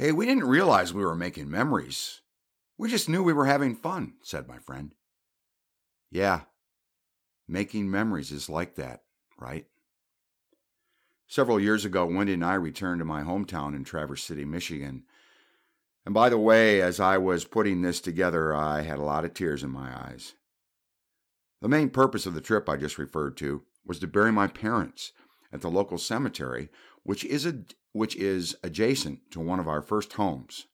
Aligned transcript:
Hey, 0.00 0.12
we 0.12 0.26
didn't 0.26 0.44
realize 0.44 0.94
we 0.94 1.04
were 1.04 1.16
making 1.16 1.50
memories. 1.50 2.20
We 2.78 2.88
just 2.88 3.08
knew 3.08 3.20
we 3.20 3.32
were 3.32 3.46
having 3.46 3.74
fun, 3.74 4.14
said 4.22 4.46
my 4.46 4.58
friend. 4.58 4.94
Yeah, 6.08 6.42
making 7.48 7.90
memories 7.90 8.30
is 8.30 8.48
like 8.48 8.76
that, 8.76 9.02
right? 9.40 9.66
Several 11.26 11.58
years 11.58 11.84
ago, 11.84 12.06
Wendy 12.06 12.34
and 12.34 12.44
I 12.44 12.54
returned 12.54 13.00
to 13.00 13.04
my 13.04 13.24
hometown 13.24 13.74
in 13.74 13.82
Traverse 13.82 14.22
City, 14.22 14.44
Michigan. 14.44 15.02
And 16.06 16.14
by 16.14 16.28
the 16.28 16.38
way, 16.38 16.80
as 16.80 17.00
I 17.00 17.18
was 17.18 17.44
putting 17.44 17.82
this 17.82 18.00
together, 18.00 18.54
I 18.54 18.82
had 18.82 19.00
a 19.00 19.04
lot 19.04 19.24
of 19.24 19.34
tears 19.34 19.64
in 19.64 19.70
my 19.70 19.92
eyes. 19.92 20.34
The 21.60 21.68
main 21.68 21.90
purpose 21.90 22.24
of 22.24 22.34
the 22.34 22.40
trip 22.40 22.68
I 22.68 22.76
just 22.76 22.98
referred 22.98 23.36
to 23.38 23.64
was 23.84 23.98
to 23.98 24.06
bury 24.06 24.30
my 24.30 24.46
parents 24.46 25.10
at 25.52 25.60
the 25.60 25.68
local 25.68 25.98
cemetery, 25.98 26.68
which 27.02 27.24
is 27.24 27.44
a, 27.44 27.64
which 27.98 28.14
is 28.14 28.56
adjacent 28.62 29.18
to 29.32 29.40
one 29.40 29.58
of 29.58 29.66
our 29.66 29.82
first 29.82 30.12
homes 30.12 30.68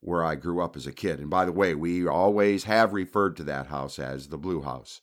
where 0.00 0.22
I 0.22 0.34
grew 0.34 0.60
up 0.60 0.76
as 0.76 0.86
a 0.86 0.92
kid. 0.92 1.18
And 1.18 1.30
by 1.30 1.46
the 1.46 1.52
way, 1.52 1.74
we 1.74 2.06
always 2.06 2.64
have 2.64 2.92
referred 2.92 3.36
to 3.38 3.44
that 3.44 3.68
house 3.68 3.98
as 3.98 4.28
the 4.28 4.36
Blue 4.36 4.60
House. 4.60 5.00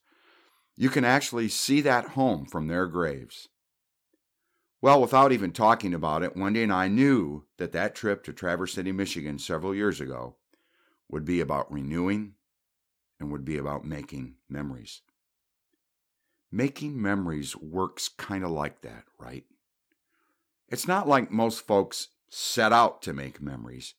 You 0.77 0.89
can 0.89 1.03
actually 1.03 1.47
see 1.49 1.81
that 1.81 2.09
home 2.09 2.45
from 2.45 2.67
their 2.67 2.85
graves. 2.85 3.49
Well, 4.83 5.01
without 5.01 5.31
even 5.31 5.51
talking 5.51 5.95
about 5.95 6.21
it, 6.21 6.37
Wendy 6.37 6.61
and 6.61 6.71
I 6.71 6.87
knew 6.87 7.45
that 7.57 7.71
that 7.71 7.95
trip 7.95 8.23
to 8.25 8.33
Traverse 8.33 8.73
City, 8.73 8.91
Michigan 8.91 9.39
several 9.39 9.73
years 9.73 9.99
ago 9.99 10.37
would 11.09 11.25
be 11.25 11.39
about 11.41 11.71
renewing 11.71 12.33
and 13.19 13.31
would 13.31 13.45
be 13.45 13.57
about 13.57 13.83
making 13.83 14.35
memories. 14.47 15.01
Making 16.51 17.01
memories 17.01 17.55
works 17.55 18.09
kind 18.09 18.43
of 18.43 18.51
like 18.51 18.81
that, 18.81 19.05
right? 19.19 19.45
It's 20.71 20.87
not 20.87 21.07
like 21.07 21.29
most 21.29 21.67
folks 21.67 22.07
set 22.29 22.71
out 22.71 23.01
to 23.03 23.13
make 23.13 23.41
memories, 23.41 23.93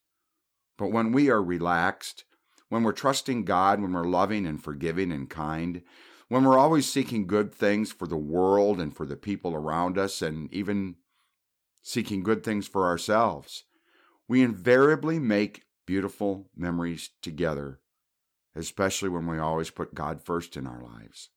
but 0.77 0.91
when 0.91 1.13
we 1.13 1.31
are 1.31 1.43
relaxed, 1.43 2.25
when 2.69 2.83
we're 2.83 2.93
trusting 2.93 3.45
God, 3.45 3.81
when 3.81 3.93
we're 3.93 4.05
loving 4.05 4.47
and 4.47 4.63
forgiving 4.63 5.13
and 5.13 5.29
kind, 5.29 5.83
when 6.29 6.45
we're 6.45 6.59
always 6.59 6.91
seeking 6.91 7.27
good 7.27 7.55
things 7.55 7.93
for 7.93 8.09
the 8.09 8.17
world 8.17 8.81
and 8.81 8.97
for 8.97 9.07
the 9.07 9.17
people 9.17 9.55
around 9.55 9.99
us, 9.99 10.23
and 10.23 10.53
even 10.53 10.97
seeking 11.83 12.23
good 12.23 12.43
things 12.43 12.67
for 12.67 12.87
ourselves, 12.87 13.65
we 14.27 14.43
invariably 14.43 15.19
make 15.19 15.65
beautiful 15.87 16.49
memories 16.57 17.11
together 17.21 17.79
especially 18.55 19.09
when 19.09 19.27
we 19.27 19.39
always 19.39 19.71
put 19.71 19.95
God 19.95 20.23
first 20.23 20.57
in 20.57 20.67
our 20.67 20.83
lives. 20.83 21.31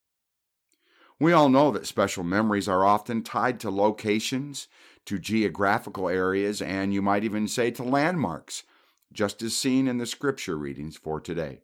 We 1.18 1.32
all 1.32 1.48
know 1.48 1.70
that 1.70 1.86
special 1.86 2.24
memories 2.24 2.68
are 2.68 2.84
often 2.84 3.22
tied 3.22 3.58
to 3.60 3.70
locations, 3.70 4.68
to 5.06 5.18
geographical 5.18 6.08
areas, 6.08 6.60
and 6.60 6.92
you 6.92 7.00
might 7.00 7.24
even 7.24 7.48
say 7.48 7.70
to 7.72 7.82
landmarks, 7.82 8.64
just 9.12 9.40
as 9.42 9.56
seen 9.56 9.88
in 9.88 9.96
the 9.96 10.04
scripture 10.04 10.58
readings 10.58 10.96
for 10.96 11.20
today. 11.20 11.60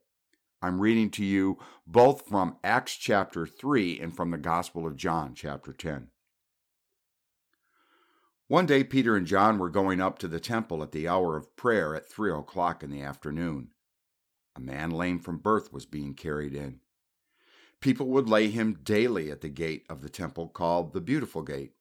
I'm 0.62 0.80
reading 0.80 1.10
to 1.10 1.24
you 1.24 1.58
both 1.86 2.26
from 2.26 2.56
Acts 2.64 2.96
chapter 2.96 3.46
3 3.46 4.00
and 4.00 4.16
from 4.16 4.30
the 4.30 4.38
Gospel 4.38 4.86
of 4.86 4.96
John 4.96 5.34
chapter 5.34 5.72
10. 5.72 6.08
One 8.46 8.66
day, 8.66 8.84
Peter 8.84 9.16
and 9.16 9.26
John 9.26 9.58
were 9.58 9.70
going 9.70 10.00
up 10.00 10.18
to 10.20 10.28
the 10.28 10.38
temple 10.38 10.82
at 10.82 10.92
the 10.92 11.08
hour 11.08 11.36
of 11.36 11.56
prayer 11.56 11.94
at 11.96 12.08
three 12.08 12.30
o'clock 12.30 12.82
in 12.82 12.90
the 12.90 13.02
afternoon. 13.02 13.70
A 14.54 14.60
man 14.60 14.90
lame 14.90 15.18
from 15.18 15.38
birth 15.38 15.72
was 15.72 15.86
being 15.86 16.14
carried 16.14 16.54
in. 16.54 16.81
People 17.82 18.06
would 18.06 18.28
lay 18.28 18.48
him 18.48 18.78
daily 18.84 19.30
at 19.32 19.40
the 19.40 19.48
gate 19.48 19.84
of 19.90 20.02
the 20.02 20.08
temple 20.08 20.48
called 20.48 20.92
the 20.92 21.00
Beautiful 21.00 21.42
Gate, 21.42 21.74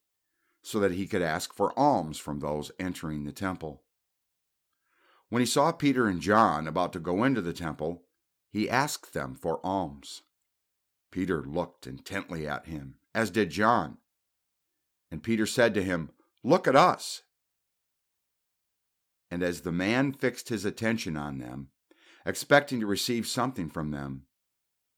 so 0.64 0.80
that 0.80 0.94
he 0.94 1.06
could 1.06 1.22
ask 1.22 1.54
for 1.54 1.78
alms 1.78 2.18
from 2.18 2.40
those 2.40 2.72
entering 2.80 3.24
the 3.24 3.32
temple. 3.32 3.84
When 5.30 5.42
he 5.42 5.46
saw 5.46 5.72
Peter 5.72 6.08
and 6.08 6.20
John 6.20 6.68
about 6.68 6.92
to 6.94 7.00
go 7.00 7.24
into 7.24 7.40
the 7.40 7.54
temple, 7.54 8.04
he 8.50 8.68
asked 8.68 9.14
them 9.14 9.36
for 9.36 9.64
alms. 9.64 10.24
Peter 11.12 11.44
looked 11.44 11.86
intently 11.86 12.48
at 12.48 12.66
him, 12.66 12.96
as 13.14 13.30
did 13.30 13.52
John. 13.52 13.98
And 15.12 15.22
Peter 15.22 15.46
said 15.46 15.76
to 15.76 15.84
him, 15.84 16.10
Look 16.44 16.68
at 16.68 16.76
us. 16.76 17.22
And 19.30 19.44
as 19.44 19.62
the 19.62 19.72
man 19.72 20.14
fixed 20.14 20.50
his 20.50 20.66
attention 20.66 21.16
on 21.16 21.38
them, 21.38 21.68
expecting 22.26 22.80
to 22.80 22.88
receive 22.88 23.28
something 23.28 23.70
from 23.70 23.92
them. 23.92 24.24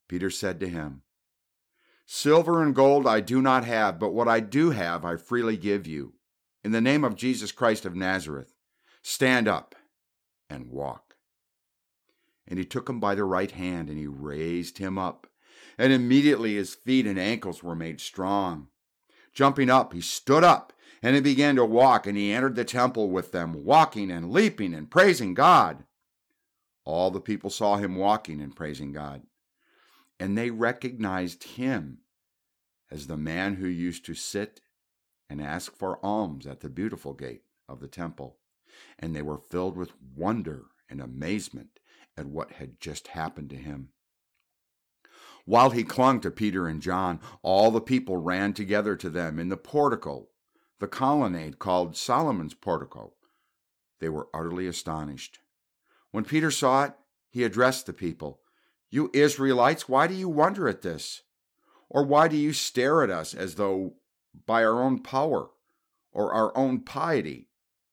Peter 0.07 0.29
said 0.29 0.59
to 0.59 0.67
him, 0.67 1.01
Silver 2.05 2.61
and 2.61 2.75
gold 2.75 3.07
I 3.07 3.21
do 3.21 3.41
not 3.41 3.65
have, 3.65 3.99
but 3.99 4.13
what 4.13 4.27
I 4.27 4.39
do 4.39 4.71
have 4.71 5.05
I 5.05 5.15
freely 5.15 5.57
give 5.57 5.87
you. 5.87 6.13
In 6.63 6.71
the 6.71 6.81
name 6.81 7.03
of 7.03 7.15
Jesus 7.15 7.51
Christ 7.51 7.85
of 7.85 7.95
Nazareth, 7.95 8.53
stand 9.01 9.47
up 9.47 9.75
and 10.49 10.69
walk. 10.69 11.15
And 12.47 12.59
he 12.59 12.65
took 12.65 12.89
him 12.89 12.99
by 12.99 13.15
the 13.15 13.23
right 13.23 13.51
hand, 13.51 13.89
and 13.89 13.97
he 13.97 14.07
raised 14.07 14.77
him 14.77 14.97
up. 14.97 15.27
And 15.77 15.91
immediately 15.93 16.55
his 16.55 16.75
feet 16.75 17.07
and 17.07 17.17
ankles 17.17 17.63
were 17.63 17.75
made 17.75 17.99
strong. 17.99 18.67
Jumping 19.33 19.69
up, 19.69 19.93
he 19.93 20.01
stood 20.01 20.43
up, 20.43 20.73
and 21.01 21.15
he 21.15 21.21
began 21.21 21.55
to 21.55 21.65
walk, 21.65 22.05
and 22.05 22.17
he 22.17 22.31
entered 22.31 22.55
the 22.55 22.65
temple 22.65 23.09
with 23.09 23.31
them, 23.31 23.63
walking 23.65 24.11
and 24.11 24.31
leaping 24.31 24.73
and 24.73 24.91
praising 24.91 25.33
God. 25.33 25.85
All 26.85 27.11
the 27.11 27.21
people 27.21 27.49
saw 27.49 27.77
him 27.77 27.95
walking 27.95 28.41
and 28.41 28.55
praising 28.55 28.91
God, 28.91 29.23
and 30.19 30.37
they 30.37 30.49
recognized 30.49 31.43
him 31.43 31.99
as 32.91 33.07
the 33.07 33.17
man 33.17 33.55
who 33.55 33.67
used 33.67 34.05
to 34.05 34.13
sit 34.13 34.61
and 35.29 35.41
ask 35.41 35.75
for 35.75 36.03
alms 36.05 36.45
at 36.45 36.59
the 36.59 36.69
beautiful 36.69 37.13
gate 37.13 37.43
of 37.67 37.79
the 37.79 37.87
temple. 37.87 38.37
And 38.99 39.15
they 39.15 39.21
were 39.21 39.37
filled 39.37 39.77
with 39.77 39.93
wonder 40.15 40.65
and 40.89 41.01
amazement 41.01 41.79
at 42.15 42.27
what 42.27 42.53
had 42.53 42.79
just 42.79 43.09
happened 43.09 43.49
to 43.49 43.55
him. 43.55 43.89
While 45.45 45.71
he 45.71 45.83
clung 45.83 46.21
to 46.21 46.31
Peter 46.31 46.67
and 46.67 46.81
John, 46.81 47.19
all 47.41 47.71
the 47.71 47.81
people 47.81 48.17
ran 48.17 48.53
together 48.53 48.95
to 48.95 49.09
them 49.09 49.39
in 49.39 49.49
the 49.49 49.57
portico, 49.57 50.29
the 50.79 50.87
colonnade 50.87 51.59
called 51.59 51.97
Solomon's 51.97 52.53
portico. 52.53 53.13
They 53.99 54.09
were 54.09 54.29
utterly 54.33 54.67
astonished. 54.67 55.39
When 56.11 56.25
Peter 56.25 56.51
saw 56.51 56.85
it, 56.85 56.93
he 57.29 57.43
addressed 57.43 57.87
the 57.87 57.93
people 57.93 58.39
You 58.93 59.09
Israelites, 59.11 59.89
why 59.89 60.05
do 60.05 60.13
you 60.13 60.29
wonder 60.29 60.67
at 60.67 60.83
this? 60.83 61.23
Or 61.89 62.05
why 62.05 62.27
do 62.27 62.37
you 62.37 62.53
stare 62.53 63.01
at 63.01 63.09
us 63.09 63.33
as 63.33 63.55
though 63.55 63.95
by 64.45 64.63
our 64.63 64.83
own 64.83 64.99
power 64.99 65.49
or 66.11 66.31
our 66.31 66.55
own 66.55 66.81
piety 66.81 67.49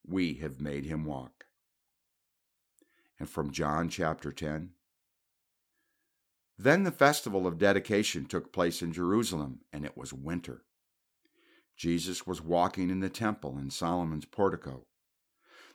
we 0.07 0.35
have 0.35 0.61
made 0.61 0.85
him 0.85 1.07
walk? 1.07 1.47
And 3.19 3.31
from 3.31 3.51
John 3.51 3.89
chapter 3.89 4.31
10 4.31 4.73
Then 6.59 6.85
the 6.85 6.93
festival 6.93 7.47
of 7.47 7.57
dedication 7.57 8.27
took 8.27 8.53
place 8.53 8.83
in 8.83 8.93
Jerusalem, 8.93 9.61
and 9.73 9.87
it 9.87 9.97
was 9.97 10.13
winter. 10.13 10.65
Jesus 11.79 12.27
was 12.27 12.43
walking 12.43 12.91
in 12.91 13.01
the 13.01 13.09
temple 13.09 13.57
in 13.57 13.71
Solomon's 13.71 14.27
portico. 14.27 14.85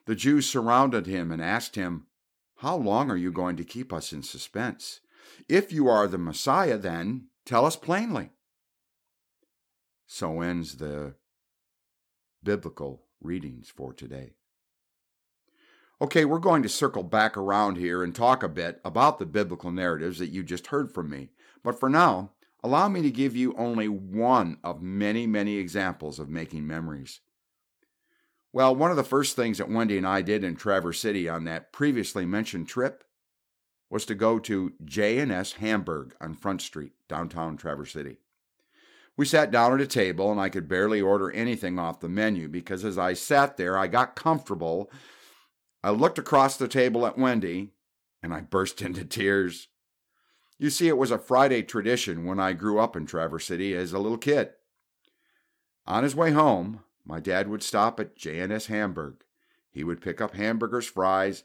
The 0.06 0.14
Jews 0.14 0.48
surrounded 0.48 1.08
him 1.08 1.32
and 1.32 1.42
asked 1.42 1.76
him, 1.76 2.06
how 2.60 2.78
long 2.78 3.12
are 3.12 3.18
you 3.18 3.32
going 3.32 3.58
to 3.58 3.66
keep 3.66 3.92
us 3.92 4.14
in 4.14 4.24
suspense? 4.24 5.02
If 5.48 5.72
you 5.72 5.88
are 5.88 6.08
the 6.08 6.18
Messiah, 6.18 6.78
then 6.78 7.28
tell 7.46 7.66
us 7.66 7.76
plainly. 7.76 8.32
So 10.06 10.42
ends 10.42 10.78
the 10.78 11.16
biblical 12.44 13.04
readings 13.22 13.70
for 13.70 13.94
today. 13.94 14.34
Okay, 16.02 16.26
we're 16.26 16.40
going 16.40 16.62
to 16.64 16.70
circle 16.70 17.04
back 17.04 17.38
around 17.38 17.78
here 17.78 18.04
and 18.04 18.14
talk 18.14 18.44
a 18.44 18.50
bit 18.50 18.82
about 18.84 19.18
the 19.18 19.26
biblical 19.26 19.72
narratives 19.72 20.20
that 20.20 20.30
you 20.30 20.44
just 20.44 20.68
heard 20.68 20.94
from 20.94 21.10
me. 21.10 21.30
But 21.64 21.80
for 21.80 21.90
now, 21.90 22.32
allow 22.62 22.90
me 22.90 23.02
to 23.02 23.10
give 23.10 23.36
you 23.36 23.56
only 23.58 23.88
one 23.88 24.58
of 24.62 24.82
many, 24.82 25.26
many 25.26 25.56
examples 25.56 26.20
of 26.20 26.28
making 26.28 26.68
memories. 26.68 27.22
Well, 28.52 28.76
one 28.76 28.92
of 28.92 28.98
the 28.98 29.04
first 29.04 29.38
things 29.38 29.58
that 29.58 29.70
Wendy 29.70 29.98
and 29.98 30.06
I 30.06 30.22
did 30.22 30.44
in 30.44 30.58
Traverse 30.58 31.00
City 31.00 31.30
on 31.30 31.46
that 31.46 31.72
previously 31.72 32.26
mentioned 32.26 32.68
trip 32.68 33.05
was 33.90 34.06
to 34.06 34.16
go 34.16 34.40
to 34.40 34.74
J&S 34.84 35.54
Hamburg 35.54 36.16
on 36.20 36.34
Front 36.34 36.62
Street, 36.62 36.94
downtown 37.08 37.58
Traverse 37.58 37.94
City. 37.94 38.18
We 39.18 39.26
sat 39.26 39.52
down 39.52 39.74
at 39.74 39.82
a 39.82 39.88
table 39.88 40.32
and 40.32 40.42
I 40.42 40.50
could 40.50 40.68
barely 40.68 41.00
order 41.00 41.32
anything 41.32 41.80
off 41.80 42.02
the 42.02 42.10
menu 42.10 42.50
because 42.50 42.84
as 42.84 42.98
I 42.98 43.14
sat 43.14 43.56
there, 43.58 43.78
I 43.78 43.88
got 43.88 44.16
comfortable. 44.16 44.92
I 45.84 45.92
looked 45.92 46.20
across 46.20 46.58
the 46.58 46.68
table 46.68 47.06
at 47.06 47.18
Wendy 47.18 47.72
and 48.22 48.34
I 48.34 48.42
burst 48.42 48.82
into 48.82 49.06
tears. 49.06 49.70
You 50.58 50.70
see, 50.70 50.88
it 50.88 50.98
was 50.98 51.12
a 51.12 51.18
Friday 51.18 51.64
tradition 51.64 52.26
when 52.26 52.40
I 52.40 52.54
grew 52.54 52.80
up 52.80 52.96
in 52.96 53.06
Traverse 53.06 53.46
City 53.46 53.74
as 53.76 53.94
a 53.94 54.00
little 54.00 54.18
kid. 54.18 54.52
On 55.86 56.04
his 56.04 56.16
way 56.16 56.32
home, 56.32 56.82
my 57.06 57.20
dad 57.20 57.48
would 57.48 57.62
stop 57.62 58.00
at 58.00 58.16
J&S 58.16 58.66
Hamburg. 58.66 59.24
He 59.70 59.84
would 59.84 60.02
pick 60.02 60.20
up 60.20 60.34
hamburgers, 60.34 60.88
fries. 60.88 61.44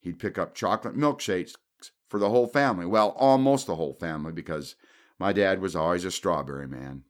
He'd 0.00 0.18
pick 0.18 0.38
up 0.38 0.54
chocolate 0.54 0.96
milkshakes 0.96 1.56
for 2.10 2.18
the 2.18 2.28
whole 2.28 2.46
family. 2.46 2.84
Well, 2.84 3.10
almost 3.10 3.66
the 3.66 3.76
whole 3.76 3.94
family 3.94 4.32
because 4.32 4.74
my 5.18 5.32
dad 5.32 5.60
was 5.60 5.74
always 5.74 6.04
a 6.04 6.10
strawberry 6.10 6.68
man. 6.68 7.04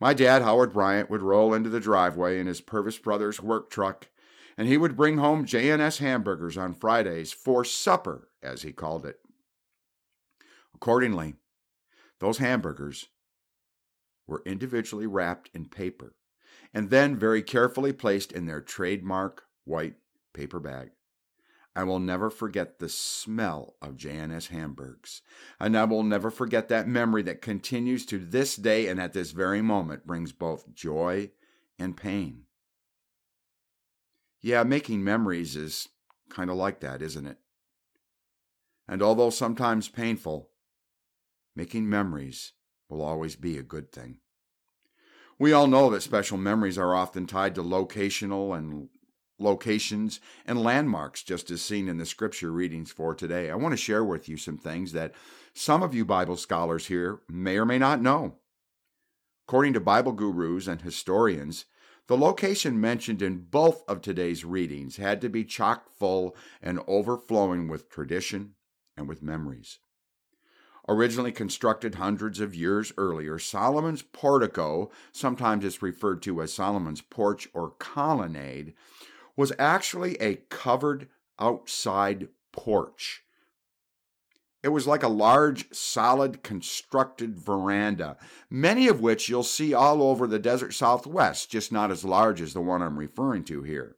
My 0.00 0.12
dad, 0.12 0.42
Howard 0.42 0.72
Bryant, 0.72 1.08
would 1.08 1.22
roll 1.22 1.54
into 1.54 1.70
the 1.70 1.80
driveway 1.80 2.40
in 2.40 2.46
his 2.46 2.60
Purvis 2.60 2.98
Brothers 2.98 3.40
work 3.40 3.70
truck, 3.70 4.08
and 4.58 4.66
he 4.66 4.76
would 4.76 4.96
bring 4.96 5.18
home 5.18 5.44
J&S 5.44 5.98
hamburgers 5.98 6.58
on 6.58 6.74
Fridays 6.74 7.32
for 7.32 7.64
supper, 7.64 8.28
as 8.42 8.62
he 8.62 8.72
called 8.72 9.06
it. 9.06 9.20
Accordingly, 10.74 11.36
those 12.18 12.38
hamburgers 12.38 13.08
were 14.26 14.42
individually 14.44 15.06
wrapped 15.06 15.50
in 15.54 15.66
paper 15.66 16.14
and 16.72 16.90
then 16.90 17.16
very 17.16 17.42
carefully 17.42 17.92
placed 17.92 18.32
in 18.32 18.46
their 18.46 18.60
trademark 18.60 19.44
white 19.64 19.94
paper 20.32 20.60
bag. 20.60 20.90
I 21.80 21.82
will 21.82 21.98
never 21.98 22.28
forget 22.28 22.78
the 22.78 22.90
smell 22.90 23.74
of 23.80 23.96
J&S 23.96 24.48
hamburgers, 24.48 25.22
and 25.58 25.74
I 25.74 25.84
will 25.84 26.02
never 26.02 26.30
forget 26.30 26.68
that 26.68 26.86
memory 26.86 27.22
that 27.22 27.40
continues 27.40 28.04
to 28.04 28.18
this 28.18 28.54
day 28.54 28.86
and 28.86 29.00
at 29.00 29.14
this 29.14 29.30
very 29.30 29.62
moment 29.62 30.06
brings 30.06 30.30
both 30.30 30.74
joy 30.74 31.30
and 31.78 31.96
pain. 31.96 32.42
Yeah, 34.42 34.62
making 34.62 35.02
memories 35.02 35.56
is 35.56 35.88
kind 36.28 36.50
of 36.50 36.56
like 36.56 36.80
that, 36.80 37.00
isn't 37.00 37.26
it? 37.26 37.38
And 38.86 39.00
although 39.00 39.30
sometimes 39.30 39.88
painful, 39.88 40.50
making 41.56 41.88
memories 41.88 42.52
will 42.90 43.00
always 43.00 43.36
be 43.36 43.56
a 43.56 43.62
good 43.62 43.90
thing. 43.90 44.18
We 45.38 45.54
all 45.54 45.66
know 45.66 45.88
that 45.88 46.02
special 46.02 46.36
memories 46.36 46.76
are 46.76 46.94
often 46.94 47.26
tied 47.26 47.54
to 47.54 47.62
locational 47.62 48.54
and 48.54 48.90
locations 49.40 50.20
and 50.46 50.62
landmarks, 50.62 51.22
just 51.22 51.50
as 51.50 51.62
seen 51.62 51.88
in 51.88 51.98
the 51.98 52.06
scripture 52.06 52.50
readings 52.50 52.92
for 52.92 53.14
today. 53.14 53.50
I 53.50 53.54
want 53.54 53.72
to 53.72 53.76
share 53.76 54.04
with 54.04 54.28
you 54.28 54.36
some 54.36 54.58
things 54.58 54.92
that 54.92 55.14
some 55.54 55.82
of 55.82 55.94
you 55.94 56.04
Bible 56.04 56.36
scholars 56.36 56.86
here 56.86 57.20
may 57.28 57.56
or 57.56 57.64
may 57.64 57.78
not 57.78 58.02
know. 58.02 58.36
According 59.48 59.72
to 59.72 59.80
Bible 59.80 60.12
gurus 60.12 60.68
and 60.68 60.82
historians, 60.82 61.64
the 62.06 62.16
location 62.16 62.80
mentioned 62.80 63.22
in 63.22 63.46
both 63.50 63.82
of 63.88 64.00
today's 64.00 64.44
readings 64.44 64.96
had 64.96 65.20
to 65.20 65.28
be 65.28 65.44
chock 65.44 65.90
full 65.90 66.36
and 66.60 66.80
overflowing 66.86 67.68
with 67.68 67.88
tradition 67.88 68.54
and 68.96 69.08
with 69.08 69.22
memories. 69.22 69.78
Originally 70.88 71.30
constructed 71.30 71.94
hundreds 71.94 72.40
of 72.40 72.54
years 72.54 72.92
earlier, 72.98 73.38
Solomon's 73.38 74.02
portico, 74.02 74.90
sometimes 75.12 75.64
it's 75.64 75.82
referred 75.82 76.20
to 76.22 76.42
as 76.42 76.52
Solomon's 76.52 77.00
porch 77.00 77.48
or 77.54 77.70
colonnade, 77.78 78.74
was 79.36 79.52
actually 79.58 80.16
a 80.20 80.36
covered 80.48 81.08
outside 81.38 82.28
porch. 82.52 83.24
It 84.62 84.68
was 84.68 84.86
like 84.86 85.02
a 85.02 85.08
large, 85.08 85.72
solid, 85.74 86.42
constructed 86.42 87.38
veranda, 87.38 88.18
many 88.50 88.88
of 88.88 89.00
which 89.00 89.28
you'll 89.28 89.42
see 89.42 89.72
all 89.72 90.02
over 90.02 90.26
the 90.26 90.38
desert 90.38 90.74
southwest, 90.74 91.50
just 91.50 91.72
not 91.72 91.90
as 91.90 92.04
large 92.04 92.42
as 92.42 92.52
the 92.52 92.60
one 92.60 92.82
I'm 92.82 92.98
referring 92.98 93.44
to 93.44 93.62
here. 93.62 93.96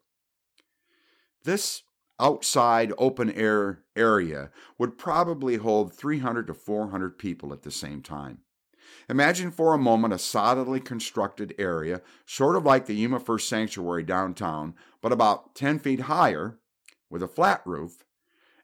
This 1.43 1.83
outside 2.21 2.93
open 2.97 3.33
air 3.33 3.81
area 3.97 4.51
would 4.79 4.97
probably 4.97 5.57
hold 5.57 5.93
300 5.93 6.47
to 6.47 6.55
400 6.55 7.19
people 7.19 7.53
at 7.53 7.63
the 7.63 7.73
same 7.73 8.01
time. 8.01 8.39
Imagine 9.09 9.51
for 9.51 9.75
a 9.75 9.79
moment 9.79 10.15
a 10.15 10.19
solidly 10.19 10.81
constructed 10.81 11.55
area, 11.59 12.03
sort 12.27 12.57
of 12.57 12.65
like 12.65 12.87
the 12.87 12.95
Yuma 12.95 13.21
First 13.21 13.49
Sanctuary 13.49 14.03
downtown, 14.03 14.75
but 15.01 15.13
about 15.13 15.55
10 15.55 15.79
feet 15.79 16.01
higher, 16.01 16.59
with 17.11 17.23
a 17.23 17.29
flat 17.29 17.63
roof, 17.65 18.05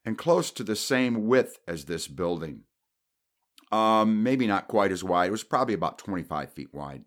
and 0.05 0.17
close 0.17 0.51
to 0.51 0.65
the 0.65 0.77
same 0.77 1.27
width 1.27 1.59
as 1.67 1.85
this 1.85 2.09
building. 2.09 2.63
Um, 3.71 4.23
maybe 4.23 4.47
not 4.47 4.69
quite 4.69 4.93
as 4.93 5.05
wide, 5.05 5.29
it 5.29 5.33
was 5.33 5.45
probably 5.45 5.75
about 5.75 5.99
25 5.99 6.53
feet 6.53 6.73
wide. 6.73 7.05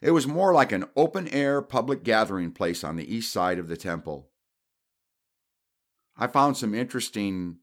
It 0.00 0.12
was 0.12 0.26
more 0.26 0.54
like 0.54 0.72
an 0.72 0.86
open 0.96 1.28
air 1.28 1.60
public 1.60 2.04
gathering 2.04 2.52
place 2.52 2.84
on 2.84 2.96
the 2.96 3.14
east 3.14 3.32
side 3.32 3.58
of 3.58 3.68
the 3.68 3.76
temple. 3.76 4.30
I 6.16 6.26
found 6.26 6.56
some 6.56 6.74
interesting 6.74 7.58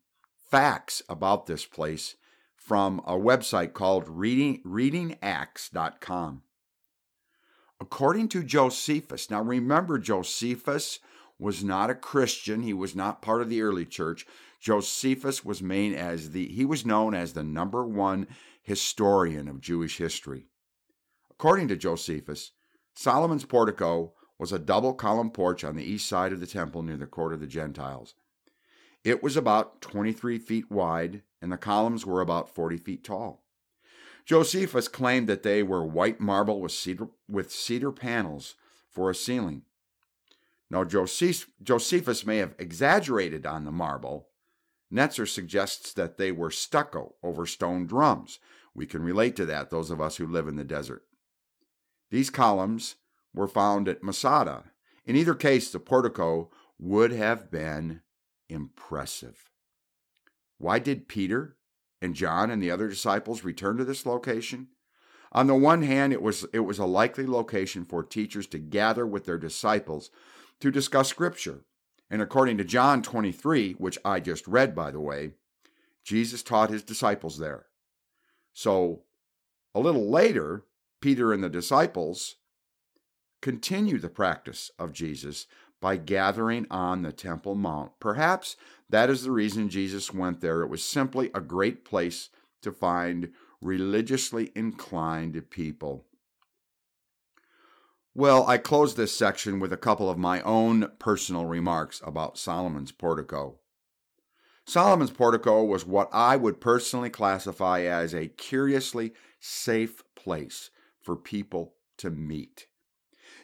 facts 0.49 1.01
about 1.09 1.45
this 1.45 1.65
place 1.65 2.15
from 2.65 2.99
a 3.05 3.13
website 3.13 3.73
called 3.73 4.09
reading, 4.09 4.59
readingacts.com. 4.65 6.41
According 7.79 8.29
to 8.29 8.43
Josephus, 8.43 9.29
now 9.29 9.43
remember, 9.43 9.99
Josephus 9.99 10.99
was 11.37 11.63
not 11.63 11.91
a 11.91 11.95
Christian. 11.95 12.63
He 12.63 12.73
was 12.73 12.95
not 12.95 13.21
part 13.21 13.43
of 13.43 13.49
the 13.49 13.61
early 13.61 13.85
church. 13.85 14.25
Josephus 14.59 15.45
was 15.45 15.61
main 15.61 15.93
as 15.93 16.31
the 16.31 16.47
he 16.47 16.65
was 16.65 16.87
known 16.87 17.13
as 17.13 17.33
the 17.33 17.43
number 17.43 17.85
one 17.85 18.27
historian 18.63 19.47
of 19.47 19.61
Jewish 19.61 19.97
history. 19.97 20.47
According 21.29 21.67
to 21.67 21.75
Josephus, 21.75 22.53
Solomon's 22.95 23.45
portico 23.45 24.13
was 24.39 24.51
a 24.51 24.57
double 24.57 24.95
column 24.95 25.29
porch 25.29 25.63
on 25.63 25.75
the 25.75 25.83
east 25.83 26.07
side 26.07 26.33
of 26.33 26.39
the 26.39 26.47
temple 26.47 26.81
near 26.81 26.97
the 26.97 27.05
court 27.05 27.31
of 27.31 27.41
the 27.41 27.47
Gentiles. 27.47 28.15
It 29.05 29.21
was 29.21 29.37
about 29.37 29.81
23 29.81 30.39
feet 30.39 30.71
wide, 30.71 31.21
and 31.39 31.51
the 31.51 31.57
columns 31.57 32.07
were 32.07 32.21
about 32.21 32.49
40 32.49 32.77
feet 32.77 33.03
tall. 33.03 33.43
Josephus 34.25 34.87
claimed 34.87 35.29
that 35.29 35.43
they 35.43 35.61
were 35.61 35.85
white 35.85 36.19
marble 36.19 36.59
with 36.59 36.71
cedar, 36.71 37.09
with 37.29 37.51
cedar 37.51 37.91
panels 37.91 38.55
for 38.89 39.11
a 39.11 39.15
ceiling. 39.15 39.61
Now, 40.71 40.83
Josephus 40.83 42.25
may 42.25 42.37
have 42.37 42.55
exaggerated 42.57 43.45
on 43.45 43.65
the 43.65 43.71
marble. 43.71 44.29
Netzer 44.91 45.27
suggests 45.27 45.93
that 45.93 46.17
they 46.17 46.31
were 46.31 46.49
stucco 46.49 47.13
over 47.21 47.45
stone 47.45 47.85
drums. 47.85 48.39
We 48.73 48.87
can 48.87 49.03
relate 49.03 49.35
to 49.35 49.45
that, 49.45 49.69
those 49.69 49.91
of 49.91 50.01
us 50.01 50.17
who 50.17 50.25
live 50.25 50.47
in 50.47 50.55
the 50.55 50.63
desert. 50.63 51.03
These 52.09 52.31
columns 52.31 52.95
were 53.35 53.47
found 53.47 53.87
at 53.87 54.01
Masada. 54.01 54.63
In 55.05 55.15
either 55.15 55.35
case, 55.35 55.71
the 55.71 55.79
portico 55.79 56.49
would 56.79 57.11
have 57.11 57.51
been 57.51 58.01
impressive. 58.49 59.49
Why 60.57 60.79
did 60.79 61.07
Peter 61.07 61.57
and 62.01 62.15
John 62.15 62.49
and 62.49 62.61
the 62.61 62.71
other 62.71 62.87
disciples 62.87 63.43
return 63.43 63.77
to 63.77 63.85
this 63.85 64.05
location? 64.05 64.67
On 65.31 65.47
the 65.47 65.55
one 65.55 65.81
hand, 65.81 66.13
it 66.13 66.21
was, 66.21 66.45
it 66.53 66.59
was 66.59 66.79
a 66.79 66.85
likely 66.85 67.25
location 67.25 67.83
for 67.83 68.03
teachers 68.03 68.47
to 68.47 68.59
gather 68.59 69.05
with 69.05 69.25
their 69.25 69.37
disciples 69.37 70.09
to 70.59 70.71
discuss 70.71 71.09
Scripture. 71.09 71.65
And 72.09 72.21
according 72.21 72.57
to 72.59 72.63
John 72.63 73.01
23, 73.01 73.73
which 73.73 73.97
I 74.05 74.19
just 74.19 74.47
read, 74.47 74.75
by 74.75 74.91
the 74.91 74.99
way, 74.99 75.31
Jesus 76.03 76.43
taught 76.43 76.69
his 76.69 76.83
disciples 76.83 77.39
there. 77.39 77.65
So 78.53 79.01
a 79.73 79.79
little 79.79 80.09
later, 80.09 80.63
Peter 81.01 81.33
and 81.33 81.43
the 81.43 81.49
disciples 81.49 82.35
continue 83.41 83.99
the 83.99 84.09
practice 84.09 84.71
of 84.79 84.93
Jesus 84.93 85.47
by 85.81 85.97
gathering 85.97 86.65
on 86.71 87.01
the 87.01 87.11
Temple 87.11 87.55
Mount. 87.55 87.91
Perhaps 87.99 88.55
that 88.89 89.09
is 89.09 89.23
the 89.23 89.31
reason 89.31 89.69
Jesus 89.69 90.13
went 90.13 90.41
there. 90.41 90.61
It 90.61 90.69
was 90.69 90.83
simply 90.83 91.31
a 91.33 91.41
great 91.41 91.85
place 91.85 92.29
to 92.61 92.71
find 92.71 93.31
religiously 93.61 94.51
inclined 94.55 95.49
people. 95.49 96.05
Well, 98.13 98.47
I 98.47 98.57
close 98.57 98.95
this 98.95 99.15
section 99.15 99.59
with 99.59 99.73
a 99.73 99.77
couple 99.77 100.09
of 100.09 100.17
my 100.17 100.41
own 100.41 100.91
personal 100.99 101.45
remarks 101.45 102.01
about 102.05 102.37
Solomon's 102.37 102.93
portico. 102.93 103.59
Solomon's 104.65 105.11
portico 105.11 105.63
was 105.63 105.85
what 105.85 106.09
I 106.13 106.37
would 106.37 106.61
personally 106.61 107.09
classify 107.09 107.81
as 107.81 108.13
a 108.13 108.27
curiously 108.29 109.13
safe 109.39 110.01
place 110.15 110.69
for 111.01 111.15
people 111.15 111.75
to 111.97 112.09
meet. 112.09 112.67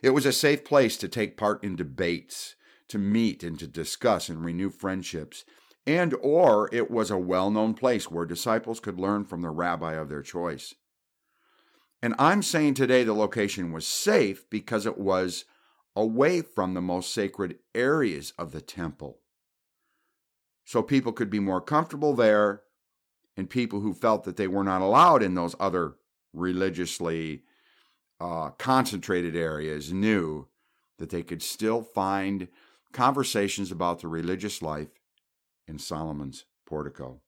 It 0.01 0.11
was 0.11 0.25
a 0.25 0.33
safe 0.33 0.65
place 0.65 0.97
to 0.97 1.07
take 1.07 1.37
part 1.37 1.63
in 1.63 1.75
debates, 1.75 2.55
to 2.87 2.97
meet 2.97 3.43
and 3.43 3.57
to 3.59 3.67
discuss 3.67 4.29
and 4.29 4.43
renew 4.43 4.69
friendships, 4.69 5.45
and 5.85 6.13
or 6.21 6.69
it 6.73 6.89
was 6.89 7.11
a 7.11 7.17
well-known 7.17 7.73
place 7.73 8.09
where 8.09 8.25
disciples 8.25 8.79
could 8.79 8.99
learn 8.99 9.25
from 9.25 9.41
the 9.41 9.49
rabbi 9.49 9.93
of 9.93 10.09
their 10.09 10.21
choice. 10.21 10.73
And 12.01 12.15
I'm 12.17 12.41
saying 12.41 12.73
today 12.73 13.03
the 13.03 13.13
location 13.13 13.71
was 13.71 13.85
safe 13.85 14.49
because 14.49 14.85
it 14.85 14.97
was 14.97 15.45
away 15.95 16.41
from 16.41 16.73
the 16.73 16.81
most 16.81 17.13
sacred 17.13 17.59
areas 17.75 18.33
of 18.39 18.51
the 18.51 18.61
temple. 18.61 19.19
So 20.65 20.81
people 20.81 21.11
could 21.11 21.29
be 21.29 21.39
more 21.39 21.61
comfortable 21.61 22.15
there, 22.15 22.61
and 23.37 23.49
people 23.49 23.81
who 23.81 23.93
felt 23.93 24.23
that 24.23 24.37
they 24.37 24.47
were 24.47 24.63
not 24.63 24.81
allowed 24.81 25.21
in 25.21 25.35
those 25.35 25.55
other 25.59 25.95
religiously 26.33 27.43
uh, 28.21 28.51
concentrated 28.51 29.35
areas 29.35 29.91
knew 29.91 30.47
that 30.99 31.09
they 31.09 31.23
could 31.23 31.41
still 31.41 31.81
find 31.81 32.47
conversations 32.93 33.71
about 33.71 33.99
the 33.99 34.07
religious 34.07 34.61
life 34.61 34.89
in 35.67 35.79
Solomon's 35.79 36.45
portico. 36.67 37.21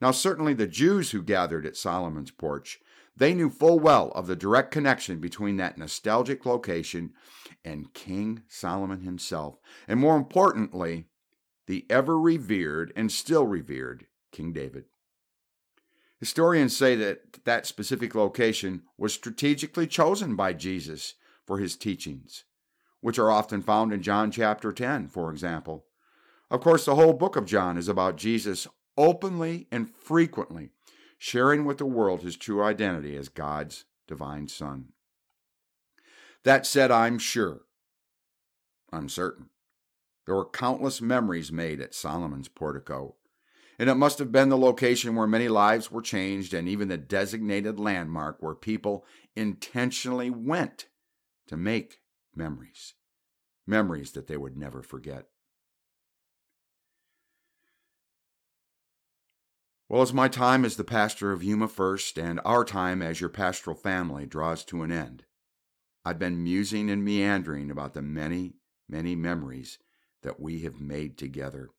Now, 0.00 0.10
certainly 0.10 0.54
the 0.54 0.66
Jews 0.66 1.12
who 1.12 1.22
gathered 1.22 1.64
at 1.64 1.76
Solomon's 1.76 2.32
porch, 2.32 2.80
they 3.16 3.32
knew 3.32 3.48
full 3.48 3.78
well 3.78 4.10
of 4.10 4.26
the 4.26 4.36
direct 4.36 4.72
connection 4.72 5.20
between 5.20 5.56
that 5.56 5.78
nostalgic 5.78 6.44
location 6.44 7.12
and 7.64 7.94
King 7.94 8.42
Solomon 8.48 9.02
himself, 9.02 9.58
and 9.86 10.00
more 10.00 10.16
importantly, 10.16 11.06
the 11.66 11.86
ever 11.88 12.18
revered 12.18 12.92
and 12.96 13.10
still 13.10 13.46
revered 13.46 14.06
King 14.32 14.52
David. 14.52 14.86
Historians 16.18 16.76
say 16.76 16.96
that 16.96 17.44
that 17.44 17.66
specific 17.66 18.14
location 18.14 18.82
was 18.96 19.12
strategically 19.12 19.86
chosen 19.86 20.34
by 20.34 20.52
Jesus 20.52 21.14
for 21.44 21.58
his 21.58 21.76
teachings. 21.76 22.44
which 23.00 23.18
are 23.20 23.30
often 23.30 23.62
found 23.62 23.92
in 23.92 24.02
John 24.02 24.32
chapter 24.32 24.72
10, 24.72 25.06
for 25.06 25.30
example. 25.30 25.86
Of 26.50 26.60
course, 26.60 26.84
the 26.84 26.96
whole 26.96 27.12
book 27.12 27.36
of 27.36 27.46
John 27.46 27.76
is 27.76 27.88
about 27.88 28.16
Jesus 28.16 28.66
openly 28.96 29.68
and 29.70 29.88
frequently 29.88 30.70
sharing 31.18 31.64
with 31.64 31.78
the 31.78 31.86
world 31.86 32.22
his 32.22 32.36
true 32.36 32.62
identity 32.64 33.16
as 33.16 33.28
God's 33.28 33.84
divine 34.08 34.48
Son. 34.48 34.88
That 36.44 36.66
said, 36.66 36.90
I'm 36.90 37.18
sure, 37.18 37.62
I'm 38.92 39.08
certain, 39.08 39.50
there 40.26 40.34
were 40.34 40.48
countless 40.48 41.00
memories 41.00 41.52
made 41.52 41.80
at 41.80 41.94
Solomon's 41.94 42.48
portico, 42.48 43.14
and 43.78 43.90
it 43.90 43.94
must 43.96 44.18
have 44.18 44.32
been 44.32 44.48
the 44.48 44.56
location 44.56 45.14
where 45.14 45.26
many 45.26 45.48
lives 45.48 45.90
were 45.90 46.02
changed 46.02 46.54
and 46.54 46.68
even 46.68 46.88
the 46.88 46.96
designated 46.96 47.78
landmark 47.78 48.36
where 48.40 48.54
people 48.54 49.04
intentionally 49.34 50.30
went 50.30 50.88
to 51.46 51.56
make 51.56 52.00
memories, 52.34 52.94
memories 53.66 54.12
that 54.12 54.26
they 54.26 54.36
would 54.36 54.56
never 54.56 54.82
forget. 54.82 55.26
Well, 59.88 60.02
as 60.02 60.12
my 60.12 60.26
time 60.26 60.64
as 60.64 60.76
the 60.76 60.82
pastor 60.82 61.30
of 61.30 61.44
Yuma 61.44 61.68
First 61.68 62.18
and 62.18 62.40
our 62.44 62.64
time 62.64 63.02
as 63.02 63.20
your 63.20 63.30
pastoral 63.30 63.76
family 63.76 64.26
draws 64.26 64.64
to 64.64 64.82
an 64.82 64.90
end, 64.90 65.24
I've 66.04 66.18
been 66.18 66.42
musing 66.42 66.90
and 66.90 67.04
meandering 67.04 67.70
about 67.70 67.94
the 67.94 68.02
many, 68.02 68.54
many 68.88 69.14
memories 69.14 69.78
that 70.22 70.40
we 70.40 70.62
have 70.62 70.80
made 70.80 71.16
together. 71.16 71.70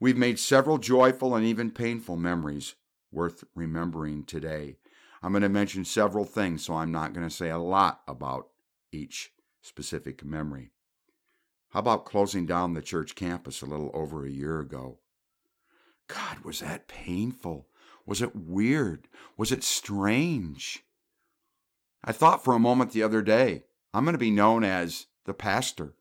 We've 0.00 0.16
made 0.16 0.38
several 0.38 0.78
joyful 0.78 1.34
and 1.34 1.44
even 1.44 1.70
painful 1.70 2.16
memories 2.16 2.74
worth 3.10 3.44
remembering 3.54 4.24
today. 4.24 4.76
I'm 5.22 5.32
going 5.32 5.42
to 5.42 5.48
mention 5.48 5.84
several 5.84 6.24
things, 6.24 6.64
so 6.64 6.74
I'm 6.74 6.90
not 6.90 7.12
going 7.12 7.28
to 7.28 7.34
say 7.34 7.50
a 7.50 7.58
lot 7.58 8.02
about 8.08 8.48
each 8.90 9.32
specific 9.60 10.24
memory. 10.24 10.70
How 11.70 11.80
about 11.80 12.04
closing 12.04 12.44
down 12.44 12.74
the 12.74 12.82
church 12.82 13.14
campus 13.14 13.62
a 13.62 13.66
little 13.66 13.90
over 13.94 14.26
a 14.26 14.30
year 14.30 14.60
ago? 14.60 14.98
God, 16.08 16.40
was 16.40 16.60
that 16.60 16.88
painful? 16.88 17.68
Was 18.04 18.20
it 18.20 18.34
weird? 18.34 19.08
Was 19.36 19.52
it 19.52 19.62
strange? 19.62 20.84
I 22.04 22.12
thought 22.12 22.44
for 22.44 22.54
a 22.54 22.58
moment 22.58 22.90
the 22.90 23.02
other 23.02 23.22
day, 23.22 23.64
I'm 23.94 24.04
going 24.04 24.14
to 24.14 24.18
be 24.18 24.30
known 24.30 24.64
as 24.64 25.06
the 25.24 25.34
pastor 25.34 25.94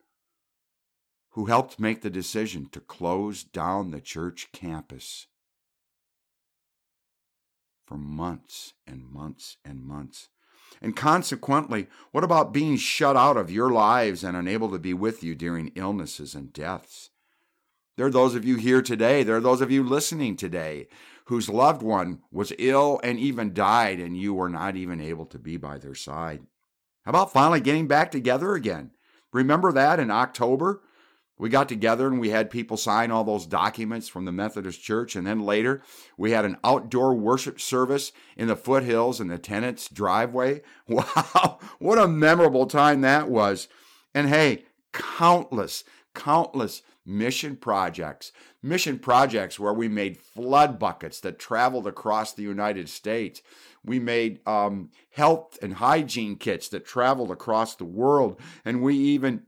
who 1.32 1.46
helped 1.46 1.80
make 1.80 2.02
the 2.02 2.10
decision 2.10 2.68
to 2.72 2.80
close 2.80 3.44
down 3.44 3.92
the 3.92 4.02
church 4.02 4.50
campus 4.52 5.28
for 7.86 7.98
months 7.98 8.74
and 8.88 9.06
months 9.06 9.58
and 9.66 9.84
months. 9.84 10.30
And 10.82 10.96
consequently, 10.96 11.88
what 12.12 12.24
about 12.24 12.54
being 12.54 12.78
shut 12.78 13.18
out 13.18 13.38
of 13.38 13.52
your 13.52 13.70
lives 13.70 14.24
and 14.24 14.38
unable 14.38 14.72
to 14.72 14.80
be 14.80 14.94
with 14.94 15.24
you 15.24 15.36
during 15.36 15.72
illnesses 15.76 16.34
and 16.34 16.54
deaths? 16.54 17.10
There 17.98 18.06
are 18.06 18.12
those 18.12 18.36
of 18.36 18.46
you 18.46 18.56
here 18.56 18.82
today, 18.82 19.24
there 19.24 19.36
are 19.36 19.42
those 19.42 19.62
of 19.62 19.72
you 19.72 19.84
listening 19.84 20.38
today 20.38 20.88
whose 21.26 21.50
loved 21.50 21.82
one 21.82 22.22
was 22.32 22.54
ill 22.58 23.00
and 23.04 23.20
even 23.20 23.54
died, 23.54 24.00
and 24.00 24.18
you 24.18 24.34
were 24.34 24.50
not 24.50 24.76
even 24.76 25.00
able 25.00 25.26
to 25.28 25.38
be 25.40 25.56
by 25.56 25.78
their 25.78 25.96
side. 25.96 26.42
How 27.04 27.10
about 27.10 27.32
finally 27.32 27.62
getting 27.62 27.88
back 27.88 28.12
together 28.12 28.54
again? 28.54 28.92
Remember 29.32 29.72
that 29.72 30.00
in 30.00 30.12
October? 30.12 30.82
We 31.42 31.50
got 31.50 31.68
together 31.68 32.06
and 32.06 32.20
we 32.20 32.30
had 32.30 32.52
people 32.52 32.78
sign 32.78 33.10
all 33.10 33.24
those 33.24 33.48
documents 33.48 34.08
from 34.08 34.26
the 34.26 34.32
Methodist 34.32 34.80
Church. 34.84 35.16
And 35.16 35.26
then 35.26 35.40
later, 35.40 35.82
we 36.16 36.30
had 36.30 36.46
an 36.46 36.58
outdoor 36.64 37.16
worship 37.16 37.60
service 37.60 38.12
in 38.38 38.48
the 38.48 38.56
foothills 38.56 39.20
in 39.20 39.28
the 39.28 39.40
tenant's 39.40 39.90
driveway. 39.90 40.62
Wow, 40.88 41.58
what 41.80 41.98
a 41.98 42.08
memorable 42.08 42.68
time 42.68 43.02
that 43.02 43.28
was. 43.28 43.68
And 44.14 44.30
hey, 44.30 44.66
countless, 44.94 45.84
countless 46.14 46.84
mission 47.06 47.56
projects, 47.56 48.32
mission 48.62 49.00
projects 49.00 49.60
where 49.60 49.74
we 49.74 49.88
made 49.88 50.20
flood 50.20 50.78
buckets 50.78 51.20
that 51.22 51.40
traveled 51.40 51.88
across 51.88 52.34
the 52.34 52.44
United 52.44 52.88
States. 52.88 53.42
We 53.84 54.00
made 54.00 54.48
um, 54.48 54.90
health 55.10 55.58
and 55.62 55.74
hygiene 55.74 56.36
kits 56.36 56.70
that 56.70 56.86
traveled 56.86 57.32
across 57.32 57.76
the 57.76 57.86
world, 57.86 58.40
and 58.64 58.84
we 58.84 58.96
even 58.96 59.44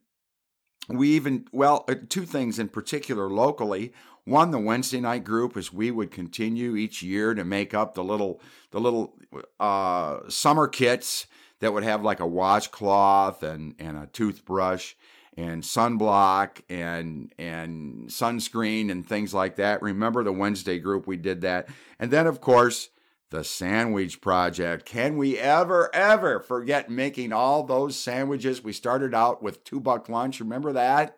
we 0.90 1.10
even 1.10 1.48
well 1.52 1.86
uh, 1.88 1.96
two 2.10 2.26
things 2.26 2.60
in 2.60 2.68
particular 2.68 3.30
locally 3.30 3.94
one 4.26 4.52
the 4.52 4.60
wednesday 4.60 5.00
night 5.00 5.24
group 5.24 5.56
as 5.56 5.72
we 5.72 5.92
would 5.92 6.12
continue 6.12 6.76
each 6.76 7.02
year 7.02 7.34
to 7.34 7.44
make 7.44 7.74
up 7.74 7.94
the 7.94 8.04
little 8.04 8.42
the 8.72 8.80
little 8.80 9.16
uh, 9.60 10.20
summer 10.28 10.68
kits 10.68 11.28
that 11.60 11.74
would 11.74 11.84
have 11.84 12.04
like 12.04 12.20
a 12.20 12.28
washcloth 12.28 13.44
and 13.44 13.76
and 13.80 13.98
a 13.98 14.08
toothbrush 14.08 14.96
and 15.38 15.64
sunblock 15.64 16.62
and 16.70 17.34
and 17.38 18.08
sunscreen 18.10 18.92
and 18.92 19.08
things 19.08 19.34
like 19.34 19.56
that. 19.56 19.82
Remember 19.82 20.24
the 20.24 20.32
Wednesday 20.32 20.80
group 20.80 21.08
we 21.08 21.18
did 21.18 21.42
that. 21.42 21.70
And 22.00 22.12
then 22.12 22.28
of 22.28 22.42
course 22.42 22.90
the 23.34 23.44
sandwich 23.44 24.22
project. 24.22 24.86
Can 24.86 25.18
we 25.18 25.40
ever 25.40 25.90
ever 25.92 26.40
forget 26.40 26.92
making 26.92 27.34
all 27.34 27.64
those 27.64 27.96
sandwiches? 27.96 28.64
We 28.64 28.74
started 28.74 29.16
out 29.16 29.42
with 29.42 29.64
2 29.64 29.80
buck 29.80 30.08
lunch, 30.08 30.40
remember 30.40 30.72
that? 30.74 31.18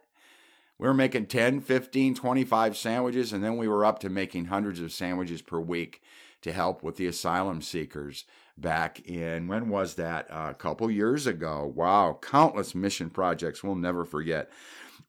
We 0.80 0.88
were 0.88 0.94
making 0.94 1.26
10, 1.26 1.60
15, 1.60 2.16
25 2.16 2.78
sandwiches 2.78 3.34
and 3.34 3.44
then 3.44 3.58
we 3.58 3.68
were 3.68 3.84
up 3.84 4.00
to 4.00 4.10
making 4.10 4.46
hundreds 4.46 4.80
of 4.80 4.94
sandwiches 4.94 5.42
per 5.42 5.60
week 5.60 6.02
to 6.42 6.54
help 6.54 6.82
with 6.84 6.96
the 6.96 7.06
asylum 7.06 7.62
seekers 7.62 8.24
back 8.58 9.02
in 9.02 9.50
when 9.50 9.68
was 9.68 9.96
that 9.96 10.32
uh, 10.32 10.48
a 10.52 10.54
couple 10.54 10.90
years 10.90 11.28
ago 11.28 11.70
wow 11.76 12.18
countless 12.22 12.74
mission 12.74 13.10
projects 13.10 13.62
we'll 13.62 13.76
never 13.76 14.06
forget 14.06 14.50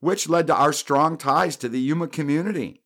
which 0.00 0.28
led 0.28 0.48
to 0.48 0.54
our 0.54 0.72
strong 0.72 1.16
ties 1.16 1.54
to 1.54 1.68
the 1.68 1.78
yuma 1.78 2.08
community 2.08 2.80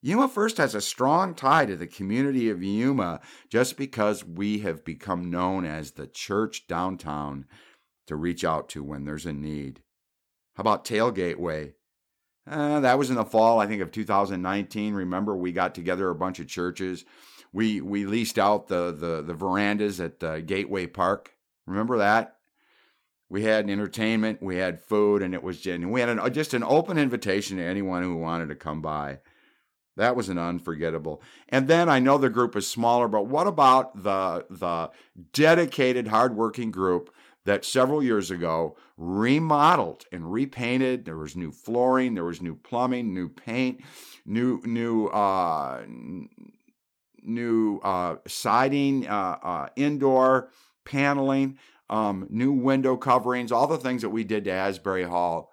Yuma 0.00 0.28
First 0.28 0.58
has 0.58 0.74
a 0.74 0.80
strong 0.80 1.34
tie 1.34 1.66
to 1.66 1.76
the 1.76 1.86
community 1.86 2.50
of 2.50 2.62
Yuma 2.62 3.20
just 3.48 3.76
because 3.76 4.24
we 4.24 4.60
have 4.60 4.84
become 4.84 5.30
known 5.30 5.64
as 5.64 5.92
the 5.92 6.06
church 6.06 6.66
downtown 6.66 7.46
to 8.06 8.16
reach 8.16 8.44
out 8.44 8.68
to 8.70 8.84
when 8.84 9.04
there's 9.04 9.26
a 9.26 9.32
need. 9.32 9.82
How 10.54 10.62
about 10.62 10.84
Tailgate 10.84 11.38
Way? 11.38 11.74
Uh, 12.48 12.80
that 12.80 12.98
was 12.98 13.10
in 13.10 13.16
the 13.16 13.24
fall, 13.24 13.60
I 13.60 13.66
think, 13.66 13.82
of 13.82 13.92
2019. 13.92 14.94
Remember, 14.94 15.36
we 15.36 15.52
got 15.52 15.74
together 15.74 16.08
a 16.08 16.14
bunch 16.14 16.38
of 16.38 16.48
churches 16.48 17.04
we 17.52 17.80
we 17.80 18.06
leased 18.06 18.38
out 18.38 18.68
the 18.68 18.92
the, 18.92 19.22
the 19.22 19.34
verandas 19.34 20.00
at 20.00 20.22
uh, 20.22 20.40
Gateway 20.40 20.86
Park. 20.86 21.34
Remember 21.66 21.98
that? 21.98 22.36
We 23.30 23.42
had 23.44 23.68
entertainment, 23.68 24.42
we 24.42 24.56
had 24.56 24.80
food, 24.80 25.22
and 25.22 25.34
it 25.34 25.42
was 25.42 25.60
genuine. 25.60 25.92
We 25.92 26.00
had 26.00 26.08
an, 26.08 26.32
just 26.32 26.54
an 26.54 26.64
open 26.64 26.96
invitation 26.96 27.58
to 27.58 27.62
anyone 27.62 28.02
who 28.02 28.16
wanted 28.16 28.48
to 28.48 28.54
come 28.54 28.80
by. 28.80 29.18
That 29.98 30.14
was 30.14 30.28
an 30.28 30.38
unforgettable. 30.38 31.20
And 31.48 31.66
then 31.66 31.88
I 31.88 31.98
know 31.98 32.18
the 32.18 32.30
group 32.30 32.54
is 32.54 32.68
smaller, 32.68 33.08
but 33.08 33.26
what 33.26 33.48
about 33.48 34.04
the 34.04 34.46
the 34.48 34.90
dedicated, 35.32 36.06
hardworking 36.06 36.70
group 36.70 37.12
that 37.44 37.64
several 37.64 38.00
years 38.00 38.30
ago 38.30 38.76
remodeled 38.96 40.04
and 40.12 40.32
repainted? 40.32 41.04
There 41.04 41.16
was 41.16 41.34
new 41.34 41.50
flooring, 41.50 42.14
there 42.14 42.24
was 42.24 42.40
new 42.40 42.54
plumbing, 42.54 43.12
new 43.12 43.28
paint, 43.28 43.80
new 44.24 44.62
new 44.64 45.08
uh, 45.08 45.82
new 47.20 47.80
uh, 47.82 48.16
siding, 48.28 49.08
uh, 49.08 49.38
uh, 49.42 49.68
indoor 49.74 50.50
paneling, 50.84 51.58
um, 51.90 52.28
new 52.30 52.52
window 52.52 52.96
coverings, 52.96 53.50
all 53.50 53.66
the 53.66 53.76
things 53.78 54.02
that 54.02 54.10
we 54.10 54.22
did 54.22 54.44
to 54.44 54.52
Asbury 54.52 55.02
Hall. 55.02 55.52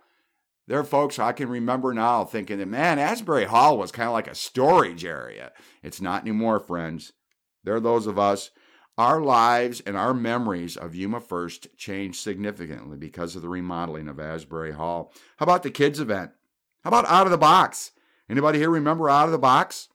There 0.68 0.80
are 0.80 0.84
folks 0.84 1.20
I 1.20 1.32
can 1.32 1.50
remember 1.50 1.94
now 1.94 2.24
thinking 2.26 2.58
that, 2.58 2.68
man, 2.68 2.98
Asbury 2.98 3.46
Hall 3.46 3.78
was 3.78 3.92
kind 3.92 4.08
of 4.08 4.14
like 4.14 4.28
a 4.28 4.36
storage 4.36 5.06
area. 5.06 5.52
It's 5.84 6.02
not 6.02 6.24
anymore, 6.24 6.60
friends. 6.60 7.14
There 7.64 7.76
are 7.76 7.80
those 7.80 8.08
of 8.08 8.18
us. 8.18 8.52
Our 8.98 9.22
lives 9.22 9.82
and 9.82 9.98
our 9.98 10.14
memories 10.14 10.78
of 10.78 10.96
Yuma 10.96 11.20
First 11.20 11.68
changed 11.78 12.20
significantly 12.20 12.98
because 12.98 13.36
of 13.36 13.42
the 13.42 13.50
remodeling 13.50 14.08
of 14.08 14.20
Asbury 14.20 14.72
Hall. 14.72 15.12
How 15.38 15.44
about 15.44 15.64
the 15.64 15.72
kids' 15.72 16.00
event? 16.00 16.32
How 16.84 16.90
about 16.90 17.06
Out 17.06 17.28
of 17.28 17.32
the 17.32 17.38
Box? 17.38 17.92
Anybody 18.30 18.60
here 18.60 18.70
remember 18.70 19.10
Out 19.10 19.26
of 19.26 19.32
the 19.32 19.38
Box? 19.38 19.90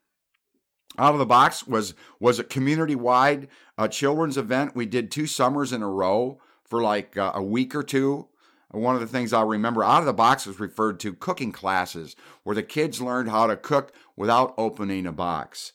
out 0.98 1.12
of 1.12 1.18
the 1.18 1.26
box 1.26 1.66
was 1.66 1.94
was 2.18 2.38
a 2.38 2.44
community 2.44 2.94
wide 2.94 3.48
uh, 3.78 3.88
children's 3.88 4.36
event. 4.36 4.74
We 4.74 4.86
did 4.86 5.10
two 5.10 5.26
summers 5.26 5.72
in 5.72 5.82
a 5.82 5.88
row 5.88 6.40
for 6.64 6.82
like 6.82 7.16
uh, 7.16 7.32
a 7.34 7.42
week 7.42 7.74
or 7.74 7.82
two. 7.82 8.28
One 8.72 8.94
of 8.94 9.00
the 9.00 9.06
things 9.06 9.32
I'll 9.32 9.46
remember 9.46 9.82
out 9.82 10.00
of 10.00 10.06
the 10.06 10.12
box 10.12 10.46
was 10.46 10.60
referred 10.60 11.00
to 11.00 11.12
cooking 11.12 11.50
classes, 11.50 12.14
where 12.44 12.54
the 12.54 12.62
kids 12.62 13.00
learned 13.00 13.28
how 13.28 13.48
to 13.48 13.56
cook 13.56 13.92
without 14.16 14.54
opening 14.56 15.06
a 15.06 15.12
box. 15.12 15.72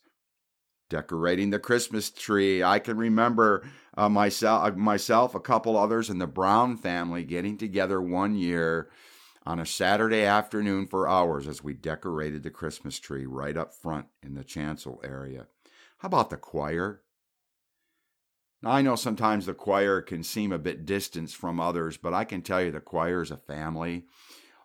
Decorating 0.89 1.49
the 1.49 1.59
Christmas 1.59 2.09
tree. 2.09 2.63
I 2.63 2.79
can 2.79 2.95
remember 2.95 3.67
uh, 3.97 4.07
myself, 4.07 4.67
uh, 4.67 4.75
myself, 4.75 5.35
a 5.35 5.39
couple 5.39 5.75
others, 5.75 6.09
and 6.09 6.21
the 6.21 6.27
Brown 6.27 6.77
family 6.77 7.23
getting 7.23 7.57
together 7.57 8.01
one 8.01 8.35
year 8.35 8.89
on 9.45 9.59
a 9.59 9.65
Saturday 9.65 10.23
afternoon 10.23 10.87
for 10.87 11.07
hours 11.07 11.47
as 11.47 11.63
we 11.63 11.73
decorated 11.73 12.43
the 12.43 12.49
Christmas 12.49 12.99
tree 12.99 13.25
right 13.25 13.57
up 13.57 13.73
front 13.73 14.07
in 14.23 14.35
the 14.35 14.43
chancel 14.43 15.01
area. 15.03 15.47
How 15.99 16.07
about 16.07 16.29
the 16.29 16.37
choir? 16.37 17.01
Now, 18.65 18.71
I 18.71 18.81
know 18.81 18.95
sometimes 18.95 19.45
the 19.45 19.53
choir 19.53 20.01
can 20.01 20.23
seem 20.23 20.51
a 20.51 20.57
bit 20.57 20.87
distant 20.87 21.29
from 21.29 21.59
others, 21.59 21.97
but 21.97 22.15
I 22.15 22.23
can 22.23 22.41
tell 22.41 22.63
you 22.63 22.71
the 22.71 22.79
choir 22.79 23.21
is 23.21 23.29
a 23.29 23.37
family. 23.37 24.05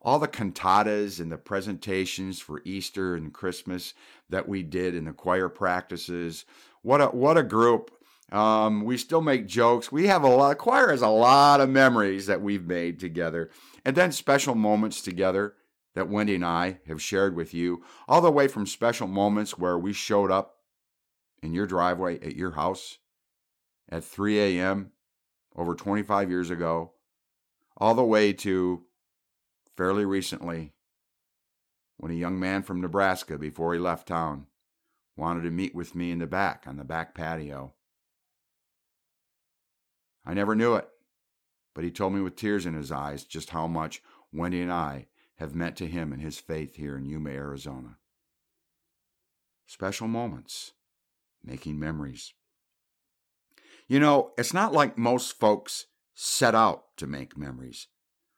All 0.01 0.19
the 0.19 0.27
cantatas 0.27 1.21
and 1.21 1.31
the 1.31 1.37
presentations 1.37 2.41
for 2.41 2.63
Easter 2.65 3.15
and 3.15 3.31
Christmas 3.31 3.93
that 4.31 4.49
we 4.49 4.63
did 4.63 4.95
in 4.95 5.05
the 5.05 5.13
choir 5.13 5.51
practices, 5.51 6.47
what 6.81 7.03
a 7.03 7.09
what 7.09 7.37
a 7.37 7.43
group! 7.43 7.91
Um, 8.33 8.85
we 8.85 8.97
still 8.97 9.21
make 9.21 9.47
jokes. 9.47 9.93
We 9.93 10.07
have 10.07 10.23
a 10.23 10.29
lot. 10.29 10.57
Choir 10.57 10.93
has 10.93 11.03
a 11.03 11.09
lot 11.09 11.61
of 11.61 11.69
memories 11.69 12.25
that 12.25 12.41
we've 12.41 12.65
made 12.65 12.99
together, 12.99 13.51
and 13.85 13.95
then 13.95 14.13
special 14.13 14.55
moments 14.55 15.03
together 15.03 15.57
that 15.95 16.09
Wendy 16.09 16.37
and 16.37 16.45
I 16.47 16.79
have 16.87 17.03
shared 17.03 17.37
with 17.37 17.53
you, 17.53 17.85
all 18.09 18.23
the 18.23 18.33
way 18.33 18.49
from 18.49 18.65
special 18.65 19.09
moments 19.09 19.59
where 19.59 19.79
we 19.79 19.93
showed 19.93 20.31
up 20.31 20.57
in 21.43 21.53
your 21.53 21.67
driveway 21.67 22.19
at 22.21 22.35
your 22.35 22.53
house 22.53 22.97
at 23.91 24.05
3 24.05 24.39
a.m. 24.39 24.93
over 25.57 25.75
25 25.75 26.31
years 26.31 26.51
ago, 26.51 26.93
all 27.77 27.95
the 27.95 28.05
way 28.05 28.33
to 28.33 28.85
fairly 29.77 30.05
recently 30.05 30.73
when 31.97 32.11
a 32.11 32.15
young 32.15 32.41
man 32.41 32.63
from 32.63 32.81
Nebraska, 32.81 33.37
before 33.37 33.75
he 33.75 33.81
left 33.81 34.09
town, 34.09 34.47
wanted 35.17 35.43
to 35.43 35.51
meet 35.51 35.75
with 35.75 35.95
me 35.95 36.11
in 36.11 36.19
the 36.19 36.27
back 36.27 36.65
on 36.67 36.77
the 36.77 36.85
back 36.85 37.15
patio. 37.15 37.75
I 40.25 40.33
never 40.35 40.55
knew 40.55 40.77
it, 40.77 40.89
but 41.75 41.85
he 41.85 41.91
told 41.91 42.15
me 42.15 42.21
with 42.21 42.37
tears 42.37 42.65
in 42.65 42.75
his 42.75 42.91
eyes 42.91 43.25
just 43.25 43.51
how 43.51 43.67
much 43.67 44.03
Wendy 44.33 44.63
and 44.63 44.73
I 44.73 45.09
have 45.37 45.55
meant 45.55 45.77
to 45.77 45.87
him 45.87 46.13
and 46.13 46.23
his 46.23 46.39
faith 46.39 46.77
here 46.77 46.97
in 46.97 47.05
Yuma, 47.05 47.31
Arizona. 47.31 47.97
Special 49.67 50.09
moments, 50.09 50.73
making 51.45 51.79
memories. 51.79 52.33
You 53.91 53.99
know, 53.99 54.31
it's 54.39 54.55
not 54.55 54.73
like 54.73 54.97
most 54.97 55.41
folks 55.41 55.87
set 56.15 56.55
out 56.55 56.97
to 56.99 57.09
make 57.09 57.37
memories. 57.37 57.89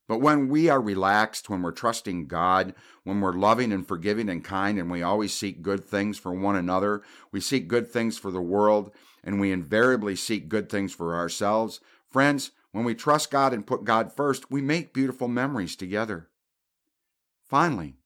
But 0.08 0.22
when 0.22 0.48
we 0.48 0.70
are 0.70 0.80
relaxed, 0.80 1.50
when 1.50 1.60
we're 1.60 1.72
trusting 1.72 2.26
God, 2.26 2.74
when 3.04 3.20
we're 3.20 3.34
loving 3.34 3.70
and 3.70 3.86
forgiving 3.86 4.30
and 4.30 4.42
kind, 4.42 4.78
and 4.78 4.90
we 4.90 5.02
always 5.02 5.34
seek 5.34 5.60
good 5.60 5.84
things 5.84 6.16
for 6.16 6.32
one 6.32 6.56
another, 6.56 7.02
we 7.32 7.40
seek 7.42 7.68
good 7.68 7.86
things 7.86 8.16
for 8.16 8.30
the 8.30 8.40
world, 8.40 8.92
and 9.22 9.38
we 9.38 9.52
invariably 9.52 10.16
seek 10.16 10.48
good 10.48 10.70
things 10.70 10.94
for 10.94 11.14
ourselves, 11.14 11.80
friends, 12.08 12.52
when 12.70 12.86
we 12.86 12.94
trust 12.94 13.30
God 13.30 13.52
and 13.52 13.66
put 13.66 13.84
God 13.84 14.10
first, 14.10 14.50
we 14.50 14.62
make 14.62 14.94
beautiful 14.94 15.28
memories 15.28 15.76
together. 15.76 16.30
Finally, 17.46 17.96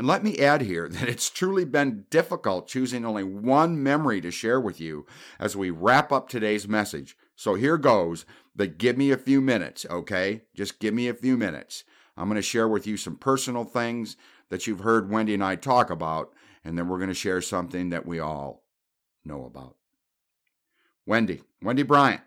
and 0.00 0.08
let 0.08 0.24
me 0.24 0.38
add 0.38 0.62
here 0.62 0.88
that 0.88 1.10
it's 1.10 1.28
truly 1.28 1.66
been 1.66 2.06
difficult 2.08 2.66
choosing 2.66 3.04
only 3.04 3.22
one 3.22 3.82
memory 3.82 4.22
to 4.22 4.30
share 4.30 4.58
with 4.58 4.80
you 4.80 5.04
as 5.38 5.54
we 5.54 5.68
wrap 5.68 6.10
up 6.10 6.26
today's 6.26 6.66
message. 6.66 7.18
So 7.36 7.54
here 7.54 7.76
goes, 7.76 8.24
but 8.56 8.78
give 8.78 8.96
me 8.96 9.10
a 9.10 9.18
few 9.18 9.42
minutes, 9.42 9.84
okay? 9.90 10.44
Just 10.54 10.78
give 10.78 10.94
me 10.94 11.08
a 11.08 11.12
few 11.12 11.36
minutes. 11.36 11.84
I'm 12.16 12.30
going 12.30 12.36
to 12.36 12.42
share 12.42 12.66
with 12.66 12.86
you 12.86 12.96
some 12.96 13.14
personal 13.14 13.64
things 13.64 14.16
that 14.48 14.66
you've 14.66 14.80
heard 14.80 15.10
Wendy 15.10 15.34
and 15.34 15.44
I 15.44 15.56
talk 15.56 15.90
about, 15.90 16.32
and 16.64 16.78
then 16.78 16.88
we're 16.88 16.96
going 16.96 17.08
to 17.10 17.14
share 17.14 17.42
something 17.42 17.90
that 17.90 18.06
we 18.06 18.18
all 18.18 18.64
know 19.22 19.44
about. 19.44 19.76
Wendy, 21.04 21.42
Wendy 21.60 21.82
Bryant, 21.82 22.22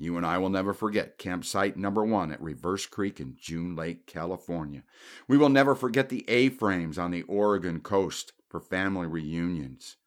you 0.00 0.16
and 0.16 0.24
I 0.24 0.38
will 0.38 0.48
never 0.48 0.72
forget 0.72 1.18
campsite 1.18 1.76
number 1.76 2.02
one 2.02 2.32
at 2.32 2.40
Reverse 2.40 2.86
Creek 2.86 3.20
in 3.20 3.36
June 3.38 3.76
Lake, 3.76 4.06
California. 4.06 4.82
We 5.28 5.36
will 5.36 5.50
never 5.50 5.74
forget 5.74 6.08
the 6.08 6.24
A 6.26 6.48
frames 6.48 6.98
on 6.98 7.10
the 7.10 7.22
Oregon 7.22 7.80
coast 7.80 8.32
for 8.48 8.60
family 8.60 9.06
reunions. 9.06 9.98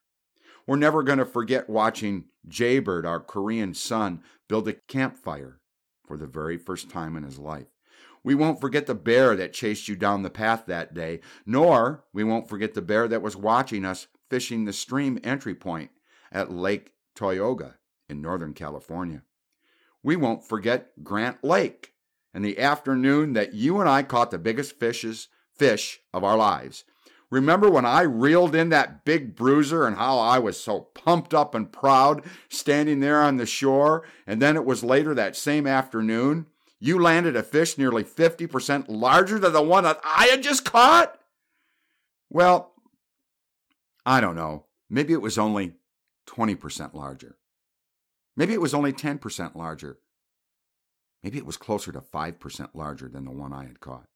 We're 0.66 0.78
never 0.78 1.04
going 1.04 1.20
to 1.20 1.26
forget 1.26 1.70
watching 1.70 2.26
Jaybird, 2.48 3.06
our 3.06 3.20
Korean 3.20 3.76
son, 3.76 4.24
build 4.50 4.68
a 4.68 4.74
campfire 4.88 5.60
for 6.08 6.18
the 6.18 6.26
very 6.28 6.58
first 6.58 6.90
time 6.90 7.16
in 7.16 7.24
his 7.24 7.38
life. 7.38 7.68
We 8.24 8.34
won't 8.34 8.62
forget 8.62 8.88
the 8.88 8.96
bear 8.96 9.36
that 9.36 9.54
chased 9.54 9.88
you 9.88 9.96
down 9.96 10.24
the 10.24 10.30
path 10.32 10.64
that 10.66 10.96
day, 10.96 11.20
nor 11.46 12.04
we 12.14 12.24
won't 12.24 12.50
forget 12.50 12.74
the 12.74 12.82
bear 12.82 13.08
that 13.10 13.22
was 13.22 13.36
watching 13.36 13.86
us 13.86 14.08
fishing 14.28 14.66
the 14.66 14.74
stream 14.74 15.20
entry 15.24 15.54
point 15.54 15.92
at 16.32 16.52
Lake 16.52 16.94
Toyoga 17.16 17.76
in 18.10 18.22
Northern 18.22 18.54
California 18.54 19.22
we 20.04 20.16
won't 20.16 20.46
forget 20.46 21.04
Grant 21.04 21.44
Lake 21.44 21.94
and 22.34 22.44
the 22.44 22.60
afternoon 22.60 23.34
that 23.34 23.54
you 23.54 23.80
and 23.80 23.90
I 23.90 24.04
caught 24.04 24.32
the 24.32 24.38
biggest 24.38 24.80
fishes, 24.80 25.30
fish 25.56 26.02
of 26.14 26.24
our 26.24 26.38
lives. 26.38 26.84
Remember 27.30 27.70
when 27.70 27.86
I 27.86 28.02
reeled 28.02 28.54
in 28.54 28.70
that 28.70 29.06
big 29.06 29.36
bruiser 29.36 29.88
and 29.88 29.96
how 29.96 30.20
I 30.20 30.38
was 30.38 30.60
so 30.60 30.82
pumped 30.94 31.34
up 31.34 31.56
and 31.56 31.72
proud 31.72 32.24
standing 32.48 33.00
there 33.00 33.22
on 33.22 33.38
the 33.38 33.48
shore? 33.48 34.04
And 34.28 34.40
then 34.42 34.56
it 34.56 34.66
was 34.66 34.84
later 34.84 35.16
that 35.16 35.36
same 35.36 35.66
afternoon, 35.66 36.46
you 36.80 37.02
landed 37.02 37.36
a 37.36 37.42
fish 37.42 37.78
nearly 37.78 38.04
50% 38.04 38.86
larger 38.88 39.40
than 39.40 39.54
the 39.54 39.64
one 39.64 39.84
that 39.84 40.00
I 40.04 40.26
had 40.26 40.44
just 40.44 40.64
caught? 40.64 41.20
Well, 42.30 42.74
I 44.06 44.22
don't 44.22 44.36
know. 44.36 44.66
Maybe 44.90 45.14
it 45.14 45.22
was 45.22 45.38
only 45.38 45.74
20% 46.28 46.94
larger. 46.94 47.38
Maybe 48.36 48.54
it 48.54 48.62
was 48.62 48.74
only 48.74 48.94
10% 48.94 49.56
larger. 49.56 50.00
Maybe 51.24 51.38
it 51.38 51.46
was 51.46 51.58
closer 51.58 51.92
to 51.92 52.02
5% 52.02 52.70
larger 52.74 53.08
than 53.08 53.26
the 53.26 53.32
one 53.32 53.54
I 53.54 53.64
had 53.64 53.80
caught. 53.80 54.08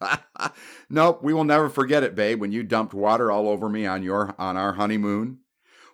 nope, 0.90 1.22
we 1.22 1.32
will 1.32 1.44
never 1.44 1.68
forget 1.68 2.02
it, 2.02 2.14
babe, 2.14 2.40
when 2.40 2.52
you 2.52 2.62
dumped 2.62 2.92
water 2.92 3.30
all 3.30 3.48
over 3.48 3.68
me 3.68 3.86
on 3.86 4.02
your 4.02 4.34
on 4.38 4.56
our 4.56 4.74
honeymoon. 4.74 5.38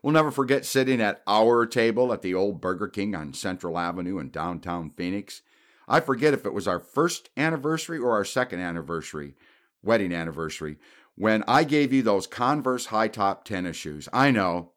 We'll 0.02 0.12
never 0.12 0.32
forget 0.32 0.66
sitting 0.66 1.00
at 1.00 1.22
our 1.28 1.64
table 1.64 2.12
at 2.12 2.22
the 2.22 2.34
old 2.34 2.60
Burger 2.60 2.88
King 2.88 3.14
on 3.14 3.32
Central 3.34 3.78
Avenue 3.78 4.18
in 4.18 4.30
downtown 4.30 4.90
Phoenix. 4.90 5.42
I 5.86 6.00
forget 6.00 6.34
if 6.34 6.44
it 6.44 6.52
was 6.52 6.66
our 6.66 6.80
first 6.80 7.30
anniversary 7.36 7.98
or 7.98 8.12
our 8.12 8.24
second 8.24 8.58
anniversary, 8.60 9.34
wedding 9.82 10.12
anniversary, 10.12 10.78
when 11.14 11.44
I 11.46 11.62
gave 11.62 11.92
you 11.92 12.02
those 12.02 12.26
Converse 12.26 12.86
high 12.86 13.08
top 13.08 13.44
tennis 13.44 13.76
shoes. 13.76 14.08
I 14.12 14.32
know. 14.32 14.72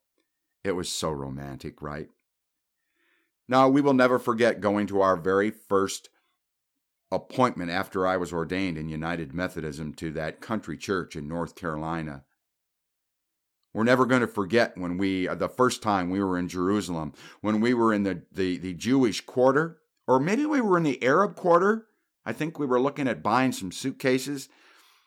It 0.63 0.73
was 0.73 0.89
so 0.89 1.11
romantic, 1.11 1.81
right? 1.81 2.09
Now, 3.47 3.69
we 3.69 3.81
will 3.81 3.93
never 3.93 4.17
forget 4.17 4.61
going 4.61 4.87
to 4.87 5.01
our 5.01 5.15
very 5.15 5.51
first 5.51 6.09
appointment 7.11 7.69
after 7.69 8.07
I 8.07 8.17
was 8.17 8.33
ordained 8.33 8.77
in 8.77 8.89
United 8.89 9.33
Methodism 9.33 9.93
to 9.95 10.11
that 10.11 10.41
country 10.41 10.77
church 10.77 11.15
in 11.15 11.27
North 11.27 11.55
Carolina. 11.55 12.23
We're 13.73 13.83
never 13.83 14.05
going 14.05 14.21
to 14.21 14.27
forget 14.27 14.77
when 14.77 14.97
we, 14.97 15.27
uh, 15.27 15.35
the 15.35 15.49
first 15.49 15.83
time 15.83 16.09
we 16.09 16.23
were 16.23 16.37
in 16.37 16.47
Jerusalem, 16.47 17.13
when 17.41 17.59
we 17.59 17.73
were 17.73 17.93
in 17.93 18.03
the, 18.03 18.23
the, 18.31 18.57
the 18.57 18.73
Jewish 18.73 19.21
quarter, 19.21 19.77
or 20.07 20.19
maybe 20.19 20.45
we 20.45 20.61
were 20.61 20.77
in 20.77 20.83
the 20.83 21.03
Arab 21.03 21.35
quarter. 21.35 21.87
I 22.25 22.33
think 22.33 22.57
we 22.57 22.65
were 22.65 22.79
looking 22.79 23.07
at 23.07 23.21
buying 23.21 23.51
some 23.51 23.71
suitcases, 23.71 24.49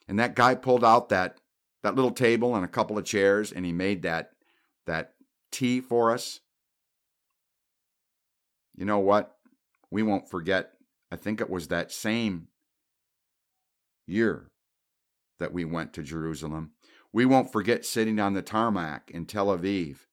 and 0.06 0.18
that 0.18 0.34
guy 0.34 0.54
pulled 0.54 0.84
out 0.84 1.08
that, 1.08 1.38
that 1.82 1.94
little 1.94 2.10
table 2.10 2.54
and 2.54 2.64
a 2.64 2.68
couple 2.68 2.98
of 2.98 3.04
chairs, 3.04 3.50
and 3.50 3.64
he 3.64 3.72
made 3.72 4.02
that, 4.02 4.32
that 4.86 5.14
tea 5.50 5.80
for 5.80 6.12
us. 6.12 6.40
You 8.78 8.84
know 8.84 9.00
what? 9.00 9.34
We 9.90 10.04
won't 10.04 10.30
forget. 10.30 10.74
I 11.10 11.16
think 11.16 11.40
it 11.40 11.50
was 11.50 11.66
that 11.66 11.90
same 11.90 12.46
year 14.06 14.52
that 15.40 15.52
we 15.52 15.64
went 15.64 15.92
to 15.94 16.02
Jerusalem. 16.04 16.70
We 17.12 17.26
won't 17.26 17.50
forget 17.50 17.84
sitting 17.84 18.20
on 18.20 18.34
the 18.34 18.42
tarmac 18.42 19.10
in 19.10 19.26
Tel 19.26 19.48
Aviv, 19.48 20.06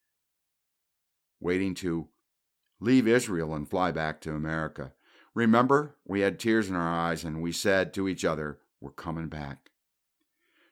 waiting 1.39 1.75
to 1.75 2.07
leave 2.79 3.07
Israel 3.07 3.53
and 3.53 3.69
fly 3.69 3.91
back 3.91 4.19
to 4.21 4.33
America. 4.33 4.93
Remember, 5.35 5.97
we 6.03 6.21
had 6.21 6.39
tears 6.39 6.67
in 6.67 6.75
our 6.75 6.89
eyes 6.89 7.23
and 7.23 7.43
we 7.43 7.51
said 7.51 7.93
to 7.93 8.07
each 8.07 8.25
other, 8.25 8.57
We're 8.81 8.91
coming 8.91 9.27
back. 9.27 9.69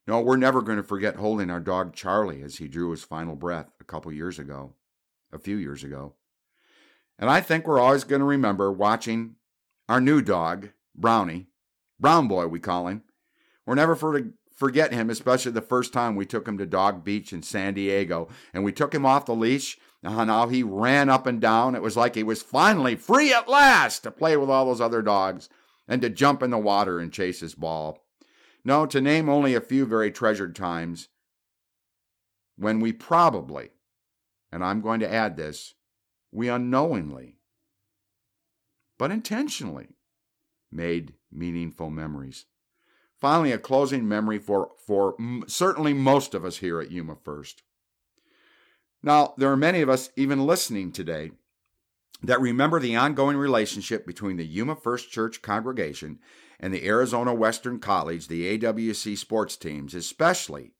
No, 0.07 0.19
we're 0.19 0.35
never 0.35 0.63
going 0.63 0.77
to 0.77 0.83
forget 0.83 1.17
holding 1.17 1.51
our 1.51 1.59
dog 1.59 1.93
Charlie 1.93 2.41
as 2.41 2.55
he 2.55 2.67
drew 2.67 2.89
his 2.89 3.03
final 3.03 3.35
breath 3.35 3.69
a 3.79 3.83
couple 3.83 4.11
years 4.11 4.39
ago, 4.39 4.73
a 5.31 5.37
few 5.37 5.57
years 5.57 5.83
ago. 5.83 6.15
And 7.19 7.29
I 7.29 7.41
think 7.41 7.67
we're 7.67 7.79
always 7.79 8.03
going 8.03 8.19
to 8.19 8.25
remember 8.25 8.71
watching 8.71 9.35
our 9.87 10.01
new 10.01 10.21
dog, 10.21 10.69
Brownie, 10.95 11.47
Brown 11.99 12.27
Boy, 12.27 12.47
we 12.47 12.59
call 12.59 12.87
him. 12.87 13.03
We're 13.65 13.75
never 13.75 13.95
for- 13.95 14.19
to 14.19 14.33
forget 14.55 14.93
him, 14.93 15.09
especially 15.09 15.51
the 15.51 15.61
first 15.61 15.93
time 15.93 16.15
we 16.15 16.25
took 16.25 16.47
him 16.47 16.57
to 16.57 16.65
Dog 16.65 17.03
Beach 17.03 17.33
in 17.33 17.43
San 17.43 17.73
Diego. 17.73 18.29
And 18.53 18.63
we 18.63 18.71
took 18.71 18.93
him 18.93 19.05
off 19.05 19.25
the 19.25 19.35
leash. 19.35 19.77
And 20.03 20.29
how 20.29 20.49
he 20.49 20.63
ran 20.63 21.09
up 21.09 21.25
and 21.25 21.39
down. 21.39 21.75
It 21.75 21.81
was 21.81 21.95
like 21.95 22.15
he 22.15 22.23
was 22.23 22.43
finally 22.43 22.95
free 22.95 23.33
at 23.33 23.47
last 23.47 23.99
to 23.99 24.11
play 24.11 24.35
with 24.35 24.49
all 24.49 24.65
those 24.65 24.81
other 24.81 25.01
dogs 25.01 25.47
and 25.87 26.01
to 26.01 26.09
jump 26.09 26.43
in 26.43 26.49
the 26.49 26.57
water 26.57 26.99
and 26.99 27.11
chase 27.11 27.39
his 27.39 27.55
ball. 27.55 28.05
No, 28.65 28.85
to 28.85 28.99
name 28.99 29.29
only 29.29 29.55
a 29.55 29.61
few 29.61 29.85
very 29.85 30.11
treasured 30.11 30.55
times 30.57 31.07
when 32.57 32.81
we 32.81 32.91
probably, 32.91 33.71
and 34.51 34.63
I'm 34.63 34.81
going 34.81 34.99
to 34.99 35.11
add 35.11 35.37
this, 35.37 35.73
we 36.33 36.49
unknowingly, 36.49 37.37
but 38.97 39.11
intentionally, 39.11 39.89
made 40.71 41.13
meaningful 41.31 41.89
memories. 41.89 42.45
Finally, 43.21 43.51
a 43.51 43.57
closing 43.57 44.07
memory 44.07 44.39
for, 44.39 44.71
for 44.85 45.15
certainly 45.47 45.93
most 45.93 46.33
of 46.33 46.43
us 46.43 46.57
here 46.57 46.81
at 46.81 46.91
Yuma 46.91 47.15
First. 47.15 47.61
Now, 49.01 49.33
there 49.37 49.51
are 49.51 49.57
many 49.57 49.81
of 49.81 49.89
us 49.89 50.09
even 50.15 50.45
listening 50.45 50.91
today 50.91 51.31
that 52.23 52.41
remember 52.41 52.79
the 52.79 52.95
ongoing 52.95 53.37
relationship 53.37 54.05
between 54.05 54.37
the 54.37 54.45
Yuma 54.45 54.75
First 54.75 55.11
Church 55.11 55.41
congregation 55.41 56.19
and 56.59 56.73
the 56.73 56.85
Arizona 56.87 57.33
Western 57.33 57.79
College, 57.79 58.27
the 58.27 58.57
AWC 58.57 59.17
sports 59.17 59.55
teams, 59.55 59.93
especially 59.93 60.71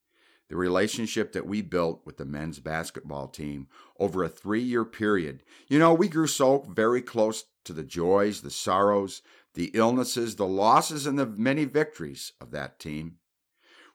the 0.50 0.56
relationship 0.56 1.34
that 1.34 1.48
we 1.48 1.62
built 1.62 2.02
with 2.06 2.18
the 2.18 2.26
men's 2.26 2.60
basketball 2.60 3.28
team 3.28 3.68
over 4.00 4.24
a 4.24 4.30
three 4.30 4.62
year 4.62 4.86
period. 4.86 5.44
You 5.68 5.80
know, 5.80 5.94
we 5.94 6.08
grew 6.08 6.28
so 6.28 6.66
very 6.70 7.02
close 7.02 7.46
to 7.66 7.74
the 7.74 7.84
joys, 7.84 8.42
the 8.42 8.52
sorrows, 8.52 9.22
the 9.54 9.72
illnesses, 9.74 10.36
the 10.36 10.48
losses, 10.48 11.06
and 11.06 11.18
the 11.18 11.26
many 11.26 11.66
victories 11.66 12.34
of 12.42 12.52
that 12.52 12.80
team. 12.80 13.18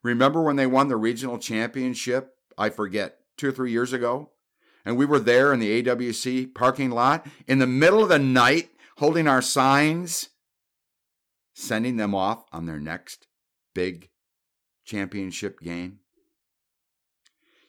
Remember 0.02 0.42
when 0.42 0.56
they 0.56 0.66
won 0.66 0.88
the 0.88 0.96
regional 0.96 1.38
championship? 1.38 2.34
I 2.56 2.70
forget, 2.70 3.18
two 3.36 3.48
or 3.48 3.52
three 3.52 3.72
years 3.72 3.92
ago? 3.92 4.30
And 4.84 4.96
we 4.96 5.06
were 5.06 5.18
there 5.18 5.52
in 5.52 5.60
the 5.60 5.82
AWC 5.82 6.54
parking 6.54 6.90
lot 6.90 7.26
in 7.46 7.58
the 7.58 7.66
middle 7.66 8.02
of 8.02 8.08
the 8.08 8.18
night 8.18 8.70
holding 8.96 9.28
our 9.28 9.42
signs, 9.42 10.30
sending 11.54 11.96
them 11.96 12.14
off 12.14 12.44
on 12.52 12.66
their 12.66 12.80
next 12.80 13.26
big 13.74 14.08
championship 14.84 15.60
game. 15.60 16.00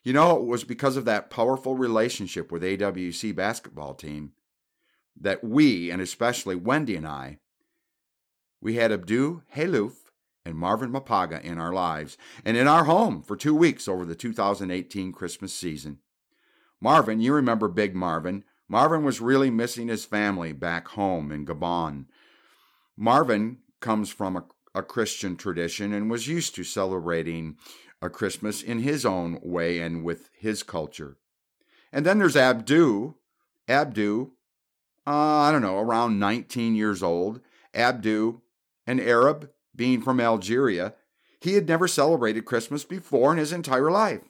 You 0.03 0.13
know, 0.13 0.37
it 0.37 0.45
was 0.45 0.63
because 0.63 0.95
of 0.95 1.05
that 1.05 1.29
powerful 1.29 1.75
relationship 1.75 2.51
with 2.51 2.63
AWC 2.63 3.35
basketball 3.35 3.93
team 3.93 4.31
that 5.19 5.43
we, 5.43 5.91
and 5.91 6.01
especially 6.01 6.55
Wendy 6.55 6.95
and 6.95 7.07
I, 7.07 7.39
we 8.61 8.75
had 8.75 8.91
Abdu 8.91 9.41
Haluf 9.55 9.93
and 10.45 10.55
Marvin 10.55 10.91
Mapaga 10.91 11.41
in 11.41 11.59
our 11.59 11.73
lives 11.73 12.17
and 12.45 12.55
in 12.55 12.67
our 12.67 12.85
home 12.85 13.21
for 13.21 13.35
two 13.35 13.55
weeks 13.55 13.87
over 13.87 14.05
the 14.05 14.15
2018 14.15 15.11
Christmas 15.11 15.53
season. 15.53 15.99
Marvin, 16.81 17.19
you 17.19 17.33
remember 17.33 17.67
Big 17.67 17.93
Marvin. 17.93 18.43
Marvin 18.67 19.03
was 19.03 19.19
really 19.19 19.49
missing 19.49 19.87
his 19.87 20.05
family 20.05 20.53
back 20.53 20.89
home 20.89 21.31
in 21.31 21.45
Gabon. 21.45 22.05
Marvin 22.95 23.57
comes 23.79 24.09
from 24.09 24.37
a, 24.37 24.45
a 24.73 24.83
Christian 24.83 25.35
tradition 25.35 25.93
and 25.93 26.09
was 26.09 26.27
used 26.27 26.55
to 26.55 26.63
celebrating 26.63 27.57
a 28.01 28.09
Christmas 28.09 28.61
in 28.61 28.79
his 28.79 29.05
own 29.05 29.39
way 29.41 29.79
and 29.79 30.03
with 30.03 30.29
his 30.37 30.63
culture. 30.63 31.17
And 31.91 32.05
then 32.05 32.19
there's 32.19 32.35
Abdu. 32.35 33.15
Abdu, 33.67 34.31
uh, 35.05 35.11
I 35.11 35.51
don't 35.51 35.61
know, 35.61 35.77
around 35.77 36.19
19 36.19 36.75
years 36.75 37.03
old. 37.03 37.41
Abdu, 37.73 38.41
an 38.87 38.99
Arab, 38.99 39.49
being 39.75 40.01
from 40.01 40.19
Algeria, 40.19 40.93
he 41.39 41.53
had 41.53 41.67
never 41.67 41.87
celebrated 41.87 42.45
Christmas 42.45 42.83
before 42.83 43.31
in 43.31 43.37
his 43.37 43.53
entire 43.53 43.91
life. 43.91 44.21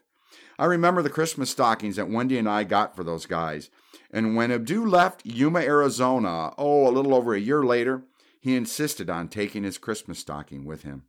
I 0.59 0.65
remember 0.65 1.01
the 1.01 1.09
Christmas 1.09 1.49
stockings 1.49 1.95
that 1.95 2.09
Wendy 2.09 2.37
and 2.37 2.49
I 2.49 2.65
got 2.65 2.95
for 2.95 3.03
those 3.03 3.25
guys. 3.25 3.69
And 4.11 4.35
when 4.35 4.51
Abdu 4.51 4.85
left 4.85 5.25
Yuma, 5.25 5.59
Arizona, 5.59 6.53
oh, 6.57 6.87
a 6.87 6.91
little 6.91 7.15
over 7.15 7.33
a 7.33 7.39
year 7.39 7.63
later, 7.63 8.03
he 8.41 8.55
insisted 8.55 9.09
on 9.09 9.27
taking 9.27 9.63
his 9.63 9.77
Christmas 9.77 10.19
stocking 10.19 10.65
with 10.65 10.83
him. 10.83 11.03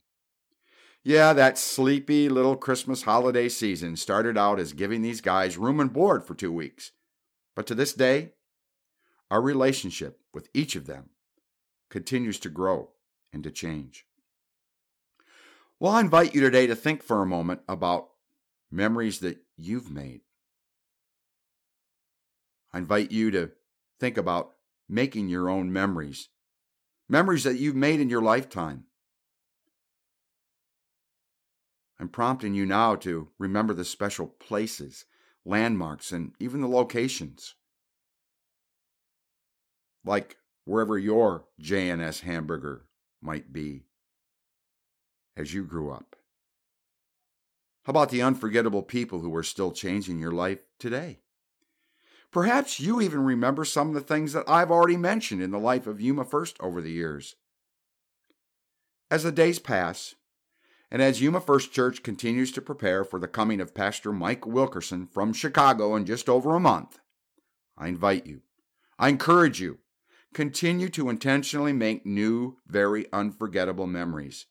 Yeah, 1.03 1.33
that 1.33 1.57
sleepy 1.57 2.29
little 2.29 2.57
Christmas 2.57 3.03
holiday 3.03 3.49
season 3.49 3.97
started 3.97 4.37
out 4.37 4.61
as 4.61 4.75
giving 4.75 5.01
these 5.01 5.23
guys 5.23 5.57
room 5.57 5.81
and 5.81 5.93
board 5.93 6.25
for 6.25 6.35
two 6.35 6.53
weeks. 6.53 6.93
But 7.57 7.67
to 7.69 7.75
this 7.75 7.95
day, 7.95 8.33
our 9.31 9.41
relationship 9.41 10.21
with 10.35 10.49
each 10.53 10.77
of 10.77 10.87
them 10.87 11.11
continues 11.89 12.39
to 12.41 12.51
grow 12.51 12.91
and 13.33 13.43
to 13.45 13.51
change. 13.51 14.05
Well, 15.79 15.93
I 15.93 16.01
invite 16.01 16.35
you 16.35 16.43
today 16.43 16.67
to 16.67 16.77
think 16.77 17.03
for 17.03 17.23
a 17.23 17.27
moment 17.27 17.63
about 17.67 18.11
memories 18.71 19.21
that 19.21 19.39
you've 19.57 19.91
made. 19.91 20.21
I 22.75 22.79
invite 22.79 23.11
you 23.11 23.31
to 23.31 23.53
think 23.99 24.19
about 24.19 24.53
making 24.87 25.31
your 25.31 25.49
own 25.49 25.73
memories, 25.73 26.29
memories 27.09 27.45
that 27.45 27.59
you've 27.59 27.77
made 27.77 28.01
in 28.01 28.11
your 28.11 28.21
lifetime. 28.21 28.85
I'm 32.01 32.09
prompting 32.09 32.55
you 32.55 32.65
now 32.65 32.95
to 32.97 33.29
remember 33.39 33.75
the 33.75 33.85
special 33.85 34.27
places, 34.27 35.05
landmarks, 35.45 36.13
and 36.13 36.33
even 36.41 36.63
the 36.63 36.67
locations. 36.67 37.57
Like 40.03 40.39
wherever 40.65 40.99
your 40.99 41.45
J&S 41.61 42.21
hamburger 42.21 42.87
might 43.21 43.53
be 43.53 43.85
as 45.37 45.53
you 45.53 45.63
grew 45.63 45.91
up. 45.91 46.17
How 47.85 47.91
about 47.91 48.09
the 48.09 48.23
unforgettable 48.23 48.83
people 48.83 49.21
who 49.21 49.35
are 49.37 49.43
still 49.43 49.71
changing 49.71 50.19
your 50.19 50.33
life 50.33 50.61
today? 50.79 51.21
Perhaps 52.33 52.81
you 52.81 53.03
even 53.03 53.25
remember 53.25 53.67
some 53.67 53.89
of 53.89 53.95
the 53.95 54.01
things 54.01 54.33
that 54.33 54.49
I've 54.49 54.71
already 54.71 54.97
mentioned 54.97 55.43
in 55.43 55.51
the 55.51 55.59
life 55.59 55.87
of 55.87 56.01
Yuma 56.01 56.25
First 56.25 56.57
over 56.61 56.81
the 56.81 56.93
years. 56.93 57.37
As 59.11 59.25
the 59.25 59.33
days 59.33 59.59
pass, 59.59 60.15
and 60.91 61.01
as 61.01 61.21
Yuma 61.21 61.41
First 61.41 61.73
Church 61.73 62.03
continues 62.03 62.51
to 62.53 62.61
prepare 62.61 63.05
for 63.05 63.21
the 63.21 63.29
coming 63.29 63.61
of 63.61 63.75
Pastor 63.75 64.13
Mike 64.13 64.45
Wilkerson 64.45 65.07
from 65.07 65.33
Chicago 65.33 65.95
in 65.95 66.05
just 66.05 66.29
over 66.29 66.57
a 66.57 66.61
month, 66.61 66.99
I 67.79 67.89
invite 67.89 68.27
you, 68.27 68.43
I 68.99 69.09
encourage 69.09 69.61
you, 69.61 69.79
continue 70.35 70.89
to 70.91 71.09
intentionally 71.09 71.73
make 71.73 72.05
new, 72.05 72.57
very 72.67 73.07
unforgettable 73.13 73.87
memories. 73.87 74.47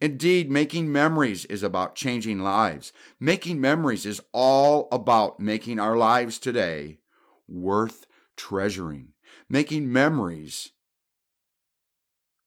Indeed, 0.00 0.50
making 0.50 0.90
memories 0.90 1.44
is 1.46 1.62
about 1.62 1.94
changing 1.94 2.40
lives. 2.40 2.92
Making 3.20 3.60
memories 3.60 4.06
is 4.06 4.20
all 4.32 4.88
about 4.90 5.40
making 5.40 5.78
our 5.78 5.96
lives 5.96 6.38
today 6.38 7.00
worth 7.46 8.06
treasuring. 8.36 9.08
Making 9.48 9.92
memories 9.92 10.72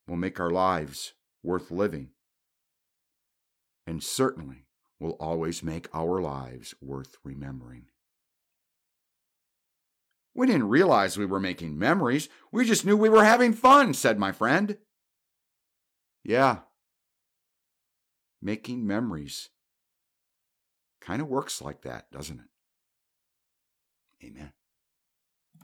will 0.07 0.17
make 0.17 0.39
our 0.39 0.49
lives 0.49 1.13
worth 1.43 1.69
living 1.69 2.09
and 3.87 4.03
certainly 4.03 4.65
will 4.99 5.17
always 5.19 5.63
make 5.63 5.87
our 5.93 6.21
lives 6.21 6.75
worth 6.81 7.17
remembering. 7.23 7.85
We 10.35 10.45
didn't 10.45 10.69
realize 10.69 11.17
we 11.17 11.25
were 11.25 11.39
making 11.39 11.79
memories. 11.79 12.29
We 12.51 12.65
just 12.65 12.85
knew 12.85 12.95
we 12.95 13.09
were 13.09 13.23
having 13.23 13.53
fun, 13.53 13.95
said 13.95 14.19
my 14.19 14.31
friend. 14.31 14.77
Yeah, 16.23 16.59
making 18.41 18.85
memories 18.85 19.49
kind 21.01 21.21
of 21.21 21.27
works 21.27 21.61
like 21.61 21.83
that, 21.83 22.11
doesn't 22.11 22.39
it? 22.39 24.25
Amen. 24.27 24.51